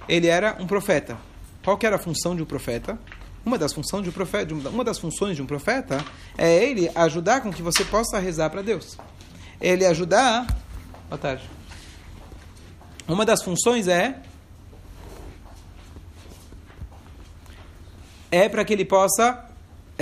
ele 0.07 0.27
era 0.27 0.55
um 0.59 0.67
profeta. 0.67 1.17
Qual 1.63 1.77
que 1.77 1.85
era 1.85 1.95
a 1.95 1.99
função 1.99 2.35
de 2.35 2.41
um 2.41 2.45
profeta? 2.45 2.97
Uma 3.45 3.57
das 3.57 3.73
funções 3.73 4.03
de 4.03 4.09
um 4.09 4.11
profeta, 4.11 4.53
uma 4.53 4.83
das 4.83 4.99
funções 4.99 5.35
de 5.35 5.41
um 5.41 5.45
profeta 5.45 6.03
é 6.37 6.63
ele 6.63 6.91
ajudar 6.93 7.41
com 7.41 7.51
que 7.51 7.61
você 7.61 7.83
possa 7.83 8.19
rezar 8.19 8.49
para 8.49 8.61
Deus. 8.61 8.97
Ele 9.59 9.85
ajudar. 9.85 10.45
Boa 11.09 11.17
tarde. 11.17 11.49
Uma 13.07 13.25
das 13.25 13.43
funções 13.43 13.87
é 13.87 14.21
é 18.31 18.47
para 18.47 18.63
que 18.63 18.73
ele 18.73 18.85
possa 18.85 19.50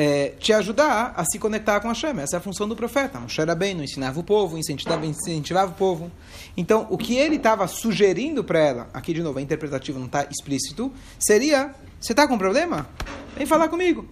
é, 0.01 0.29
te 0.39 0.53
ajudar 0.53 1.13
a 1.13 1.25
se 1.25 1.37
conectar 1.37 1.81
com 1.81 1.89
a 1.89 1.91
Hashem. 1.91 2.17
Essa 2.21 2.37
é 2.37 2.39
a 2.39 2.41
função 2.41 2.69
do 2.69 2.73
profeta. 2.73 3.19
Moshe 3.19 3.45
bem, 3.57 3.75
não 3.75 3.83
ensinava 3.83 4.17
o 4.17 4.23
povo, 4.23 4.57
incentivava, 4.57 5.05
incentivava 5.05 5.73
o 5.73 5.75
povo. 5.75 6.09
Então, 6.55 6.87
o 6.89 6.97
que 6.97 7.17
ele 7.17 7.35
estava 7.35 7.67
sugerindo 7.67 8.41
para 8.41 8.59
ela, 8.59 8.89
aqui 8.93 9.13
de 9.13 9.21
novo, 9.21 9.39
a 9.39 9.41
interpretativa 9.41 9.99
não 9.99 10.05
está 10.05 10.25
explícito, 10.31 10.89
seria: 11.19 11.75
você 11.99 12.13
está 12.13 12.25
com 12.25 12.37
problema? 12.37 12.87
Vem 13.35 13.45
falar 13.45 13.67
comigo. 13.67 14.07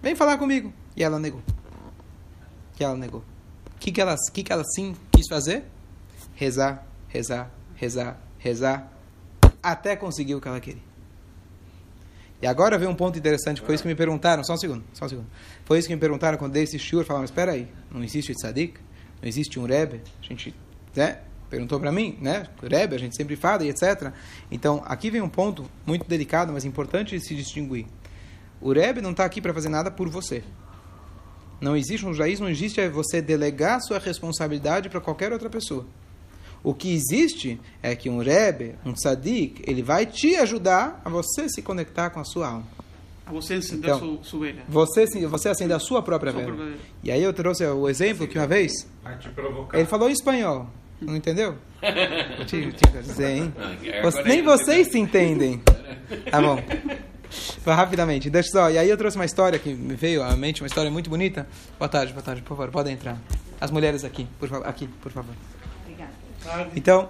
Vem 0.00 0.14
falar 0.14 0.38
comigo. 0.38 0.72
E 0.96 1.04
ela 1.04 1.18
negou. 1.18 1.42
E 2.80 2.82
ela 2.82 2.96
negou. 2.96 3.22
O 3.76 3.78
que, 3.78 3.92
que, 3.92 4.00
ela, 4.00 4.16
que, 4.32 4.42
que 4.42 4.52
ela 4.54 4.64
sim 4.74 4.96
quis 5.10 5.28
fazer? 5.28 5.64
Rezar, 6.34 6.86
rezar, 7.08 7.50
rezar, 7.74 8.18
rezar, 8.38 8.90
até 9.62 9.94
conseguir 9.96 10.34
o 10.34 10.40
que 10.40 10.48
ela 10.48 10.60
queria. 10.60 10.91
E 12.42 12.46
agora 12.48 12.76
vem 12.76 12.88
um 12.88 12.94
ponto 12.94 13.16
interessante, 13.16 13.60
foi 13.60 13.76
isso 13.76 13.84
que 13.84 13.88
me 13.88 13.94
perguntaram, 13.94 14.42
só 14.42 14.54
um 14.54 14.56
segundo, 14.56 14.82
só 14.92 15.04
um 15.04 15.08
segundo. 15.08 15.28
Foi 15.64 15.78
isso 15.78 15.86
que 15.86 15.94
me 15.94 16.00
perguntaram 16.00 16.36
quando 16.36 16.54
dei 16.54 16.64
esse 16.64 16.76
shiur, 16.76 17.04
falaram, 17.04 17.24
espera 17.24 17.52
aí, 17.52 17.68
não 17.88 18.02
existe 18.02 18.34
tzadik? 18.34 18.80
Não 19.22 19.28
existe 19.28 19.60
um 19.60 19.64
Rebbe? 19.64 20.00
A 20.20 20.26
gente, 20.26 20.52
né, 20.96 21.20
perguntou 21.48 21.78
para 21.78 21.92
mim, 21.92 22.18
né, 22.20 22.48
Rebbe, 22.60 22.96
a 22.96 22.98
gente 22.98 23.14
sempre 23.14 23.36
fala 23.36 23.64
e 23.64 23.68
etc. 23.68 24.12
Então, 24.50 24.82
aqui 24.86 25.08
vem 25.08 25.20
um 25.20 25.28
ponto 25.28 25.70
muito 25.86 26.04
delicado, 26.08 26.52
mas 26.52 26.64
importante 26.64 27.16
de 27.16 27.24
se 27.24 27.32
distinguir. 27.36 27.86
O 28.60 28.72
Rebbe 28.72 29.00
não 29.00 29.12
está 29.12 29.24
aqui 29.24 29.40
para 29.40 29.54
fazer 29.54 29.68
nada 29.68 29.88
por 29.88 30.08
você. 30.08 30.42
Não 31.60 31.76
existe 31.76 32.04
um 32.04 32.12
judaísmo, 32.12 32.48
existe 32.48 32.88
você 32.88 33.22
delegar 33.22 33.80
sua 33.80 34.00
responsabilidade 34.00 34.88
para 34.88 35.00
qualquer 35.00 35.32
outra 35.32 35.48
pessoa. 35.48 35.86
O 36.64 36.72
que 36.72 36.92
existe 36.92 37.60
é 37.82 37.96
que 37.96 38.08
um 38.08 38.18
Rebbe, 38.18 38.76
um 38.84 38.92
tzadik, 38.92 39.62
ele 39.66 39.82
vai 39.82 40.06
te 40.06 40.36
ajudar 40.36 41.00
a 41.04 41.08
você 41.08 41.48
se 41.48 41.60
conectar 41.60 42.10
com 42.10 42.20
a 42.20 42.24
sua 42.24 42.48
alma. 42.48 42.66
Você 43.26 43.54
acender 43.54 43.90
então, 43.90 43.98
sua, 43.98 44.24
sua 44.24 44.40
vela. 44.52 44.62
Você, 44.68 45.06
você 45.26 45.48
acender 45.48 45.76
a 45.76 45.80
sua 45.80 46.02
própria. 46.02 46.32
Própria... 46.32 46.74
E 47.02 47.10
aí 47.10 47.22
eu 47.22 47.32
trouxe 47.32 47.64
o 47.64 47.88
exemplo 47.88 48.28
que 48.28 48.38
uma 48.38 48.46
vez... 48.46 48.72
Ele 49.72 49.86
falou 49.86 50.08
em 50.08 50.12
espanhol. 50.12 50.68
Não 51.00 51.16
entendeu? 51.16 51.56
Hein? 51.82 53.52
Você, 54.02 54.22
nem 54.22 54.42
vocês 54.42 54.88
se 54.88 54.98
entendem. 54.98 55.60
Tá 56.30 56.40
bom. 56.40 56.62
Vai 57.64 57.74
rapidamente. 57.74 58.30
Deixa 58.30 58.50
só. 58.50 58.70
E 58.70 58.78
aí 58.78 58.88
eu 58.88 58.96
trouxe 58.96 59.16
uma 59.16 59.24
história 59.24 59.58
que 59.58 59.72
me 59.74 59.94
veio 59.94 60.22
à 60.22 60.36
mente, 60.36 60.62
uma 60.62 60.66
história 60.66 60.90
muito 60.90 61.10
bonita. 61.10 61.46
Boa 61.78 61.88
tarde, 61.88 62.12
boa 62.12 62.22
tarde, 62.22 62.42
por 62.42 62.56
favor, 62.56 62.70
podem 62.70 62.94
entrar. 62.94 63.18
As 63.60 63.70
mulheres 63.70 64.04
aqui, 64.04 64.28
por 64.38 64.48
favor, 64.48 64.66
aqui, 64.66 64.86
por 65.00 65.10
favor. 65.10 65.34
Então, 66.74 67.08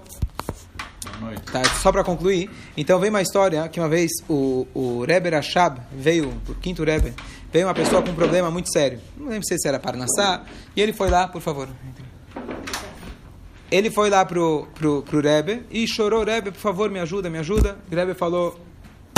tá, 1.51 1.65
só 1.81 1.91
para 1.91 2.05
concluir, 2.05 2.51
então 2.77 2.99
vem 2.99 3.11
uma 3.11 3.23
história 3.23 3.69
que 3.69 3.81
uma 3.81 3.89
vez 3.89 4.11
o, 4.29 4.67
o 4.75 5.05
Rebbe 5.05 5.31
Rashab 5.31 5.81
veio, 5.93 6.33
o 6.49 6.55
quinto 6.55 6.85
Rebbe, 6.85 7.15
veio 7.53 7.67
uma 7.67 7.75
pessoa 7.75 8.03
com 8.03 8.11
um 8.11 8.15
problema 8.15 8.51
muito 8.51 8.73
sério. 8.73 9.01
Não 9.17 9.29
lembro 9.29 9.47
se 9.47 9.69
era 9.69 9.79
Parnassá, 9.79 10.45
e 10.77 10.81
ele 10.81 10.93
foi 10.93 11.11
lá, 11.11 11.29
por 11.29 11.41
favor. 11.41 11.69
Ele 13.71 13.91
foi 13.91 14.11
lá 14.11 14.25
pro, 14.25 14.69
pro, 14.75 15.03
pro 15.03 15.21
Rebbe 15.21 15.65
e 15.71 15.87
chorou, 15.87 16.25
Rebbe, 16.25 16.51
por 16.51 16.61
favor, 16.61 16.91
me 16.91 16.99
ajuda, 17.01 17.31
me 17.31 17.39
ajuda. 17.39 17.79
O 17.91 17.95
Rebbe 17.95 18.15
falou, 18.15 18.61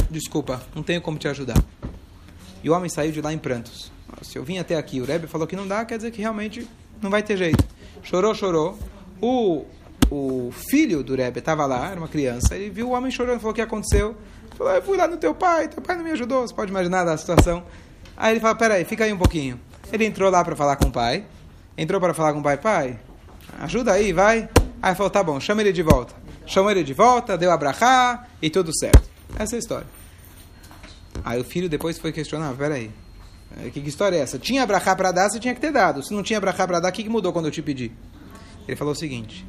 desculpa, 0.08 0.62
não 0.74 0.82
tenho 0.82 1.00
como 1.00 1.18
te 1.18 1.26
ajudar. 1.26 1.60
E 2.62 2.70
o 2.70 2.72
homem 2.72 2.88
saiu 2.88 3.10
de 3.10 3.20
lá 3.20 3.32
em 3.32 3.38
prantos. 3.38 3.92
Se 4.22 4.38
eu 4.38 4.44
vim 4.44 4.58
até 4.58 4.76
aqui, 4.76 5.00
o 5.00 5.04
Rebbe 5.04 5.26
falou 5.26 5.46
que 5.46 5.56
não 5.56 5.66
dá, 5.66 5.84
quer 5.84 5.96
dizer 5.96 6.12
que 6.12 6.20
realmente 6.20 6.68
não 7.02 7.10
vai 7.10 7.22
ter 7.22 7.36
jeito. 7.36 7.64
Chorou, 8.02 8.34
chorou. 8.34 8.78
O 9.20 9.64
o 10.10 10.52
filho 10.70 11.02
do 11.02 11.14
Rebbe 11.14 11.38
estava 11.38 11.66
lá, 11.66 11.90
era 11.90 11.98
uma 11.98 12.08
criança, 12.08 12.54
ele 12.54 12.70
viu 12.70 12.88
o 12.88 12.92
homem 12.92 13.10
chorando, 13.10 13.38
falou 13.38 13.52
o 13.52 13.54
que 13.54 13.62
aconteceu. 13.62 14.16
Falou, 14.56 14.72
eu 14.72 14.82
fui 14.82 14.96
lá 14.96 15.08
no 15.08 15.16
teu 15.16 15.34
pai, 15.34 15.68
teu 15.68 15.82
pai 15.82 15.96
não 15.96 16.04
me 16.04 16.12
ajudou, 16.12 16.46
você 16.46 16.54
pode 16.54 16.70
imaginar 16.70 17.06
a 17.08 17.16
situação. 17.16 17.64
Aí 18.16 18.32
ele 18.32 18.40
falou, 18.40 18.56
peraí, 18.56 18.84
fica 18.84 19.04
aí 19.04 19.12
um 19.12 19.18
pouquinho. 19.18 19.60
Ele 19.92 20.04
entrou 20.04 20.30
lá 20.30 20.44
para 20.44 20.54
falar 20.54 20.76
com 20.76 20.86
o 20.86 20.92
pai, 20.92 21.24
entrou 21.76 22.00
para 22.00 22.14
falar 22.14 22.32
com 22.32 22.40
o 22.40 22.42
pai, 22.42 22.56
pai, 22.56 22.98
ajuda 23.60 23.92
aí, 23.92 24.12
vai. 24.12 24.48
Aí 24.80 24.90
ele 24.90 24.94
falou, 24.94 25.10
tá 25.10 25.22
bom, 25.22 25.40
chama 25.40 25.62
ele 25.62 25.72
de 25.72 25.82
volta. 25.82 26.14
Chamou 26.46 26.70
ele 26.70 26.84
de 26.84 26.92
volta, 26.92 27.38
deu 27.38 27.50
abrahá 27.50 28.26
e 28.40 28.50
tudo 28.50 28.76
certo. 28.76 29.08
Essa 29.38 29.54
é 29.54 29.56
a 29.56 29.58
história. 29.58 29.86
Aí 31.24 31.40
o 31.40 31.44
filho 31.44 31.68
depois 31.68 31.98
foi 31.98 32.12
questionar, 32.12 32.52
peraí, 32.54 32.90
eh, 33.58 33.70
que, 33.70 33.80
que 33.80 33.88
história 33.88 34.16
é 34.16 34.20
essa? 34.20 34.38
Tinha 34.38 34.62
abrahá 34.62 34.94
para 34.94 35.10
dar, 35.10 35.30
você 35.30 35.40
tinha 35.40 35.54
que 35.54 35.60
ter 35.60 35.72
dado. 35.72 36.02
Se 36.02 36.12
não 36.12 36.22
tinha 36.22 36.38
abrahá 36.38 36.66
para 36.66 36.80
dar, 36.80 36.90
o 36.90 36.92
que, 36.92 37.02
que 37.02 37.08
mudou 37.08 37.32
quando 37.32 37.46
eu 37.46 37.50
te 37.50 37.62
pedi? 37.62 37.92
Ele 38.68 38.76
falou 38.76 38.92
o 38.92 38.96
seguinte, 38.96 39.46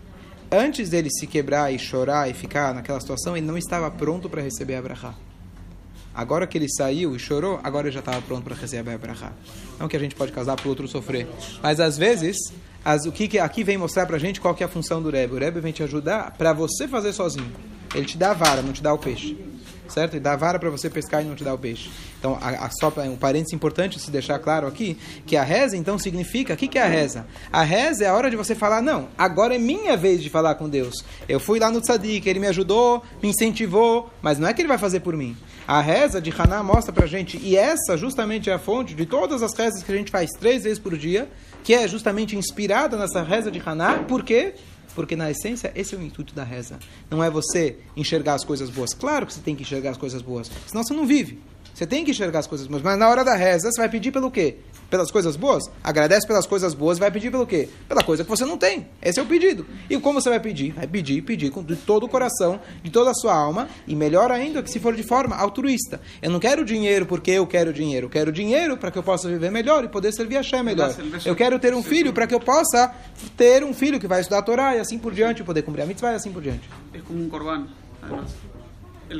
antes 0.52 0.90
dele 0.90 1.10
se 1.10 1.28
quebrar 1.28 1.74
e 1.74 1.80
chorar 1.80 2.30
e 2.30 2.34
ficar 2.34 2.74
naquela 2.74 3.00
situação, 3.00 3.36
ele 3.36 3.46
não 3.46 3.58
estava 3.58 3.90
pronto 3.92 4.30
para 4.30 4.42
receber 4.42 4.76
a 4.76 4.82
brachá. 4.82 5.14
Agora 6.14 6.48
que 6.48 6.58
ele 6.58 6.70
saiu 6.70 7.16
e 7.16 7.20
chorou, 7.20 7.60
agora 7.64 7.88
ele 7.88 7.94
já 7.94 8.00
estava 8.00 8.22
pronto 8.22 8.44
para 8.44 8.56
receber 8.56 8.94
a 8.94 8.98
brachá. 8.98 9.34
Não 9.80 9.88
que 9.88 9.98
a 9.98 10.00
gente 10.00 10.16
pode 10.16 10.32
casar 10.32 10.56
para 10.56 10.66
o 10.66 10.70
outro 10.70 10.88
sofrer. 10.88 11.28
Mas 11.62 11.80
às 11.80 11.98
vezes, 11.98 12.38
as, 12.84 13.06
o 13.06 13.12
que 13.12 13.38
aqui 13.38 13.64
vem 13.64 13.78
mostrar 13.78 14.06
para 14.06 14.16
a 14.16 14.20
gente 14.20 14.40
qual 14.40 14.56
que 14.56 14.64
é 14.64 14.66
a 14.66 14.70
função 14.70 15.02
do 15.02 15.10
Rebbe. 15.10 15.36
O 15.36 15.40
Rebbe 15.40 15.60
vem 15.60 15.74
te 15.74 15.84
ajudar 15.84 16.32
para 16.38 16.54
você 16.54 16.88
fazer 16.88 17.12
sozinho. 17.12 17.52
Ele 17.94 18.06
te 18.06 18.18
dá 18.18 18.32
a 18.32 18.34
vara, 18.34 18.62
não 18.62 18.72
te 18.72 18.82
dá 18.82 18.94
o 18.94 18.98
peixe 18.98 19.55
certo? 19.90 20.16
E 20.16 20.20
dá 20.20 20.36
vara 20.36 20.60
para 20.60 20.70
você 20.70 20.90
pescar 20.90 21.22
e 21.22 21.26
não 21.26 21.36
te 21.36 21.44
dá 21.44 21.54
o 21.54 21.58
peixe. 21.58 21.90
Então, 22.20 22.38
a, 22.42 22.66
a, 22.66 22.70
só 22.72 22.92
um 23.10 23.16
parênteses 23.16 23.54
importante 23.54 24.00
se 24.00 24.10
deixar 24.10 24.40
claro 24.40 24.68
aqui, 24.68 24.98
que 25.26 25.38
a 25.38 25.44
reza 25.44 25.78
então 25.78 25.98
significa, 25.98 26.54
o 26.54 26.58
que, 26.58 26.68
que 26.68 26.78
é 26.78 26.84
a 26.84 26.88
reza? 26.88 27.26
A 27.52 27.64
reza 27.64 28.06
é 28.06 28.08
a 28.08 28.14
hora 28.14 28.30
de 28.30 28.36
você 28.36 28.56
falar, 28.56 28.82
não, 28.82 29.10
agora 29.18 29.56
é 29.56 29.58
minha 29.60 29.96
vez 29.96 30.22
de 30.22 30.30
falar 30.30 30.56
com 30.56 30.68
Deus. 30.68 31.04
Eu 31.28 31.40
fui 31.40 31.60
lá 31.60 31.70
no 31.70 31.82
tzadik, 31.82 32.28
ele 32.28 32.40
me 32.40 32.48
ajudou, 32.48 33.04
me 33.22 33.30
incentivou, 33.30 34.10
mas 34.22 34.40
não 34.40 34.48
é 34.48 34.54
que 34.54 34.62
ele 34.62 34.68
vai 34.68 34.78
fazer 34.78 35.02
por 35.02 35.16
mim. 35.16 35.36
A 35.68 35.82
reza 35.82 36.22
de 36.22 36.32
Haná 36.32 36.62
mostra 36.64 36.94
pra 36.94 37.08
gente, 37.08 37.38
e 37.38 37.56
essa 37.56 37.98
justamente 37.98 38.50
é 38.50 38.54
a 38.54 38.60
fonte 38.60 38.94
de 38.94 39.06
todas 39.06 39.42
as 39.42 39.54
rezas 39.54 39.84
que 39.84 39.92
a 39.92 39.96
gente 39.96 40.12
faz 40.12 40.30
três 40.40 40.64
vezes 40.64 40.80
por 40.80 40.98
dia, 40.98 41.30
que 41.64 41.74
é 41.74 41.88
justamente 41.88 42.36
inspirada 42.36 42.96
nessa 42.98 43.24
reza 43.24 43.50
de 43.50 43.62
Haná, 43.66 44.00
por 44.00 44.24
quê? 44.24 44.54
Porque 44.96 45.16
na 45.16 45.30
essência, 45.30 45.72
esse 45.76 45.94
é 45.94 45.98
o 45.98 46.02
intuito 46.02 46.34
da 46.34 46.44
reza. 46.44 46.80
Não 47.12 47.24
é 47.24 47.30
você 47.30 47.78
enxergar 47.96 48.34
as 48.34 48.44
coisas 48.44 48.70
boas. 48.70 48.94
Claro 48.94 49.28
que 49.28 49.34
você 49.34 49.42
tem 49.42 49.56
que 49.56 49.62
enxergar 49.62 49.92
as 49.92 49.98
coisas 49.98 50.22
boas, 50.22 50.50
senão 50.66 50.84
você 50.84 50.94
não 50.94 51.06
vive. 51.06 51.38
Você 51.76 51.86
tem 51.86 52.06
que 52.06 52.12
enxergar 52.12 52.40
as 52.40 52.48
coisas 52.48 52.68
boas, 52.68 52.82
mas 52.82 52.98
na 52.98 53.10
hora 53.10 53.22
da 53.22 53.36
reza 53.36 53.70
você 53.70 53.82
vai 53.82 53.90
pedir 53.90 54.10
pelo 54.10 54.32
quê? 54.32 54.56
Pelas 54.90 55.12
coisas 55.12 55.36
boas? 55.36 55.62
Agradece 55.84 56.26
pelas 56.26 56.48
coisas 56.48 56.74
boas, 56.74 56.98
vai 56.98 57.12
pedir 57.12 57.30
pelo 57.30 57.46
quê? 57.46 57.68
Pela 57.86 58.02
coisa 58.02 58.24
que 58.24 58.30
você 58.30 58.46
não 58.46 58.58
tem. 58.58 58.88
Esse 59.02 59.20
é 59.20 59.24
o 59.24 59.26
pedido. 59.26 59.66
E 59.90 60.00
como 60.00 60.22
você 60.22 60.30
vai 60.30 60.40
pedir? 60.40 60.72
Vai 60.72 60.88
pedir, 60.88 61.22
pedir 61.24 61.52
de 61.52 61.76
todo 61.76 62.06
o 62.06 62.08
coração, 62.08 62.62
de 62.82 62.90
toda 62.90 63.12
a 63.12 63.14
sua 63.14 63.36
alma, 63.36 63.68
e 63.86 63.94
melhor 63.94 64.32
ainda 64.32 64.64
que 64.64 64.72
se 64.72 64.80
for 64.80 64.96
de 64.96 65.04
forma 65.04 65.36
altruísta. 65.36 66.00
Eu 66.22 66.32
não 66.32 66.40
quero 66.40 66.64
dinheiro 66.64 67.06
porque 67.06 67.32
eu 67.32 67.46
quero 67.46 67.74
dinheiro. 67.74 68.06
Eu 68.06 68.10
quero 68.10 68.32
dinheiro 68.32 68.78
para 68.78 68.90
que 68.90 68.98
eu 68.98 69.04
possa 69.04 69.28
viver 69.28 69.52
melhor 69.52 69.84
e 69.84 69.90
poder 69.90 70.14
servir 70.14 70.38
a 70.38 70.44
Shem 70.44 70.64
melhor. 70.64 70.96
Eu 71.26 71.36
quero 71.36 71.60
ter 71.60 71.74
um 71.74 71.84
filho 71.84 72.14
para 72.14 72.26
que 72.26 72.34
eu 72.34 72.40
possa 72.40 72.96
ter 73.36 73.66
um 73.66 73.74
filho 73.74 74.00
que 74.00 74.08
vai 74.08 74.22
estudar 74.22 74.40
a 74.40 74.44
Torá 74.44 74.78
e 74.78 74.80
assim 74.80 74.98
por 74.98 75.14
diante, 75.14 75.44
poder 75.44 75.64
cumprir 75.64 75.82
a 75.82 75.86
mitzvah 75.86 76.14
e 76.14 76.16
assim 76.16 76.32
por 76.32 76.42
diante. 76.42 76.70
É 76.94 77.00
como 77.00 77.22
um 77.22 77.28
corban. 77.28 77.68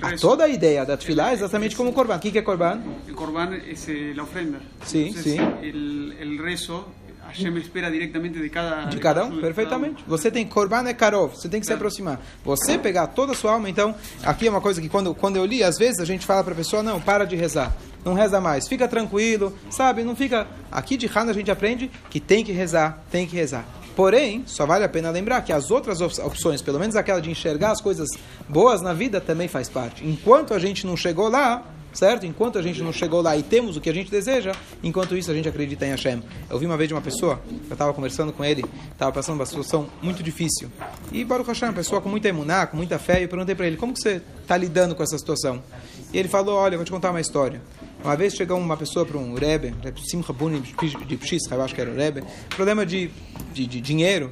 A 0.02 0.18
toda 0.18 0.46
a 0.46 0.48
ideia 0.48 0.86
da 0.86 0.98
tefilá 0.98 1.32
é 1.32 1.34
exatamente 1.34 1.76
como 1.76 1.92
o 1.92 1.94
corban. 1.94 2.16
O 2.18 2.20
que 2.20 2.38
é 2.38 2.42
corban? 2.42 2.82
O 3.08 3.14
corban 3.14 3.54
é 3.54 4.20
a 4.20 4.24
ofrenda. 4.24 4.60
Sim, 4.84 5.10
Entonces, 5.10 5.34
sim. 5.34 6.38
O 6.38 6.44
rezo 6.44 6.86
Hashem 7.28 7.58
espera 7.58 7.90
diretamente 7.90 8.40
de 8.40 8.50
cada 8.50 8.86
de 8.86 8.98
cada 8.98 9.26
um, 9.26 9.42
perfeitamente. 9.42 10.04
Você 10.08 10.30
tem 10.30 10.46
korban 10.46 10.88
é 10.88 10.94
karov, 10.94 11.36
você 11.36 11.50
tem 11.50 11.60
que 11.60 11.66
claro. 11.66 11.80
se 11.80 11.84
aproximar. 11.84 12.22
Você 12.44 12.78
pegar 12.78 13.08
toda 13.08 13.34
a 13.34 13.36
sua 13.36 13.54
alma, 13.54 13.70
então, 13.70 13.96
aqui 14.24 14.48
é 14.48 14.50
uma 14.50 14.62
coisa 14.62 14.80
que 14.80 14.88
quando, 14.88 15.14
quando 15.16 15.36
eu 15.38 15.46
li, 15.46 15.64
às 15.64 15.78
vezes 15.78 16.00
a 16.00 16.06
gente 16.06 16.26
fala 16.26 16.44
para 16.44 16.54
a 16.54 16.56
pessoa, 16.56 16.84
não, 16.84 17.02
para 17.02 17.26
de 17.26 17.36
rezar. 17.36 17.76
Não 18.04 18.14
reza 18.14 18.40
mais, 18.40 18.68
fica 18.68 18.88
tranquilo, 18.88 19.58
sabe? 19.72 20.04
Não 20.04 20.16
fica. 20.16 20.48
Aqui 20.72 20.96
de 20.96 21.10
Hana 21.14 21.32
a 21.32 21.34
gente 21.34 21.50
aprende 21.50 21.90
que 22.10 22.20
tem 22.20 22.44
que 22.44 22.52
rezar, 22.52 23.04
tem 23.10 23.26
que 23.26 23.36
rezar. 23.36 23.66
Porém, 23.96 24.44
só 24.46 24.66
vale 24.66 24.84
a 24.84 24.90
pena 24.90 25.10
lembrar 25.10 25.42
que 25.42 25.54
as 25.54 25.72
outras 25.72 26.02
opções, 26.02 26.62
pelo 26.62 26.80
menos 26.80 26.96
aquela 26.96 27.22
de 27.22 27.32
enxergar 27.32 27.72
as 27.72 27.82
coisas 27.82 28.10
boas 28.50 28.82
na 28.82 28.94
vida, 28.94 29.22
também 29.22 29.48
faz 29.48 29.70
parte. 29.70 30.06
Enquanto 30.06 30.54
a 30.54 30.60
gente 30.60 30.86
não 30.86 30.98
chegou 30.98 31.30
lá, 31.30 31.64
certo? 31.94 32.26
Enquanto 32.26 32.60
a 32.60 32.62
gente 32.62 32.84
não 32.84 32.92
chegou 32.92 33.22
lá 33.22 33.38
e 33.38 33.42
temos 33.42 33.78
o 33.78 33.82
que 33.82 33.90
a 33.90 33.94
gente 33.94 34.12
deseja, 34.12 34.52
enquanto 34.84 35.16
isso 35.16 35.32
a 35.32 35.34
gente 35.34 35.48
acredita 35.48 35.86
em 35.86 35.92
Hashem. 35.92 36.22
Eu 36.50 36.60
vi 36.60 36.66
uma 36.66 36.76
vez 36.76 36.90
de 36.90 36.94
uma 36.94 37.02
pessoa, 37.02 37.40
eu 37.50 37.72
estava 37.74 37.94
conversando 37.94 38.34
com 38.34 38.44
ele, 38.44 38.66
estava 38.92 39.14
passando 39.14 39.36
uma 39.36 39.46
situação 39.46 39.88
muito 40.02 40.22
difícil. 40.22 40.70
E 41.12 41.24
Baruch 41.24 41.48
Hashem, 41.48 41.72
pessoa 41.72 42.02
com 42.02 42.10
muita 42.10 42.28
emuná, 42.28 42.68
com 42.68 42.76
muita 42.76 43.00
fé, 43.00 43.22
e 43.22 43.24
eu 43.24 43.30
perguntei 43.30 43.56
para 43.56 43.66
ele, 43.66 43.78
como 43.78 43.94
que 43.94 44.02
você 44.02 44.22
está 44.42 44.58
lidando 44.58 44.94
com 44.94 45.04
essa 45.04 45.18
situação? 45.18 45.64
E 46.12 46.18
ele 46.18 46.28
falou, 46.28 46.56
olha, 46.56 46.76
eu 46.76 46.80
vou 46.80 46.86
te 46.86 46.92
contar 46.92 47.12
uma 47.12 47.22
história. 47.22 47.62
Uma 48.06 48.16
vez 48.16 48.36
chegou 48.36 48.60
uma 48.60 48.78
pessoa 48.78 49.04
para 49.04 49.18
um 49.18 49.34
Rebbe, 49.34 49.74
Simcha 50.08 50.32
Buni 50.32 50.60
de 50.60 51.18
Pshis, 51.18 51.42
eu 51.50 51.60
acho 51.60 51.74
que 51.74 51.82
era 51.82 51.90
o 51.90 51.96
Rebbe, 51.96 52.24
problema 52.50 52.86
de, 52.86 53.10
de, 53.52 53.66
de, 53.66 53.82
dinheiro. 53.82 54.32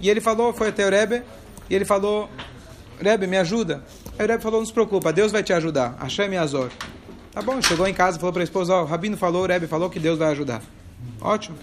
E 0.00 0.10
ele 0.10 0.20
falou, 0.20 0.52
foi 0.52 0.70
até 0.70 0.84
o 0.84 0.90
Rebbe, 0.90 1.22
e 1.70 1.74
ele 1.76 1.84
falou, 1.84 2.28
Rebbe, 3.00 3.28
me 3.28 3.38
ajuda. 3.38 3.84
Aí 4.18 4.26
o 4.26 4.28
Rebbe 4.28 4.42
falou, 4.42 4.58
não 4.58 4.66
se 4.66 4.72
preocupa, 4.72 5.12
Deus 5.12 5.30
vai 5.30 5.40
te 5.40 5.52
ajudar. 5.52 5.96
Hashem 6.00 6.36
Azor. 6.36 6.68
Tá 7.30 7.40
bom, 7.40 7.62
chegou 7.62 7.86
em 7.86 7.94
casa, 7.94 8.18
falou 8.18 8.32
para 8.32 8.42
a 8.42 8.44
esposa, 8.44 8.74
ó, 8.74 8.82
o 8.82 8.86
Rabino 8.86 9.16
falou, 9.16 9.44
o 9.44 9.46
Rebbe 9.46 9.68
falou 9.68 9.88
que 9.88 10.00
Deus 10.00 10.18
vai 10.18 10.32
ajudar. 10.32 10.60
Ótimo. 11.20 11.56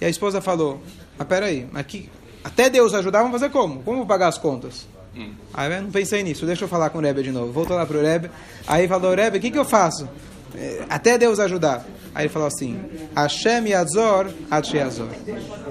E 0.00 0.04
a 0.04 0.08
esposa 0.08 0.40
falou, 0.40 0.80
mas 1.18 1.26
peraí, 1.26 1.66
aqui, 1.74 2.08
até 2.44 2.70
Deus 2.70 2.94
ajudar, 2.94 3.22
vamos 3.22 3.40
fazer 3.40 3.50
como? 3.50 3.82
Como 3.82 4.06
pagar 4.06 4.28
as 4.28 4.38
contas? 4.38 4.86
Hum. 5.16 5.32
Aí 5.52 5.72
eu 5.72 5.82
não 5.82 5.90
pensei 5.90 6.22
nisso, 6.22 6.46
deixa 6.46 6.62
eu 6.62 6.68
falar 6.68 6.90
com 6.90 6.98
o 6.98 7.00
Rebbe 7.00 7.24
de 7.24 7.32
novo. 7.32 7.50
Voltou 7.50 7.76
lá 7.76 7.84
para 7.84 7.98
o 7.98 8.00
Rebbe, 8.00 8.30
aí 8.68 8.86
falou, 8.86 9.12
Rebbe, 9.16 9.38
o 9.38 9.40
que, 9.40 9.50
que 9.50 9.58
eu 9.58 9.64
faço? 9.64 10.08
É, 10.56 10.84
até 10.88 11.16
Deus 11.16 11.38
ajudar. 11.38 11.84
Aí 12.14 12.24
ele 12.24 12.32
falou 12.32 12.48
assim, 12.48 12.80
Hashem 13.16 13.68
Yazor, 13.68 14.28
Azor. 14.50 15.08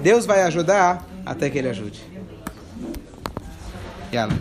Deus 0.02 0.26
vai 0.26 0.42
ajudar 0.42 1.06
até 1.24 1.48
que 1.48 1.58
ele 1.58 1.68
ajude. 1.68 2.02
Yala. 4.12 4.32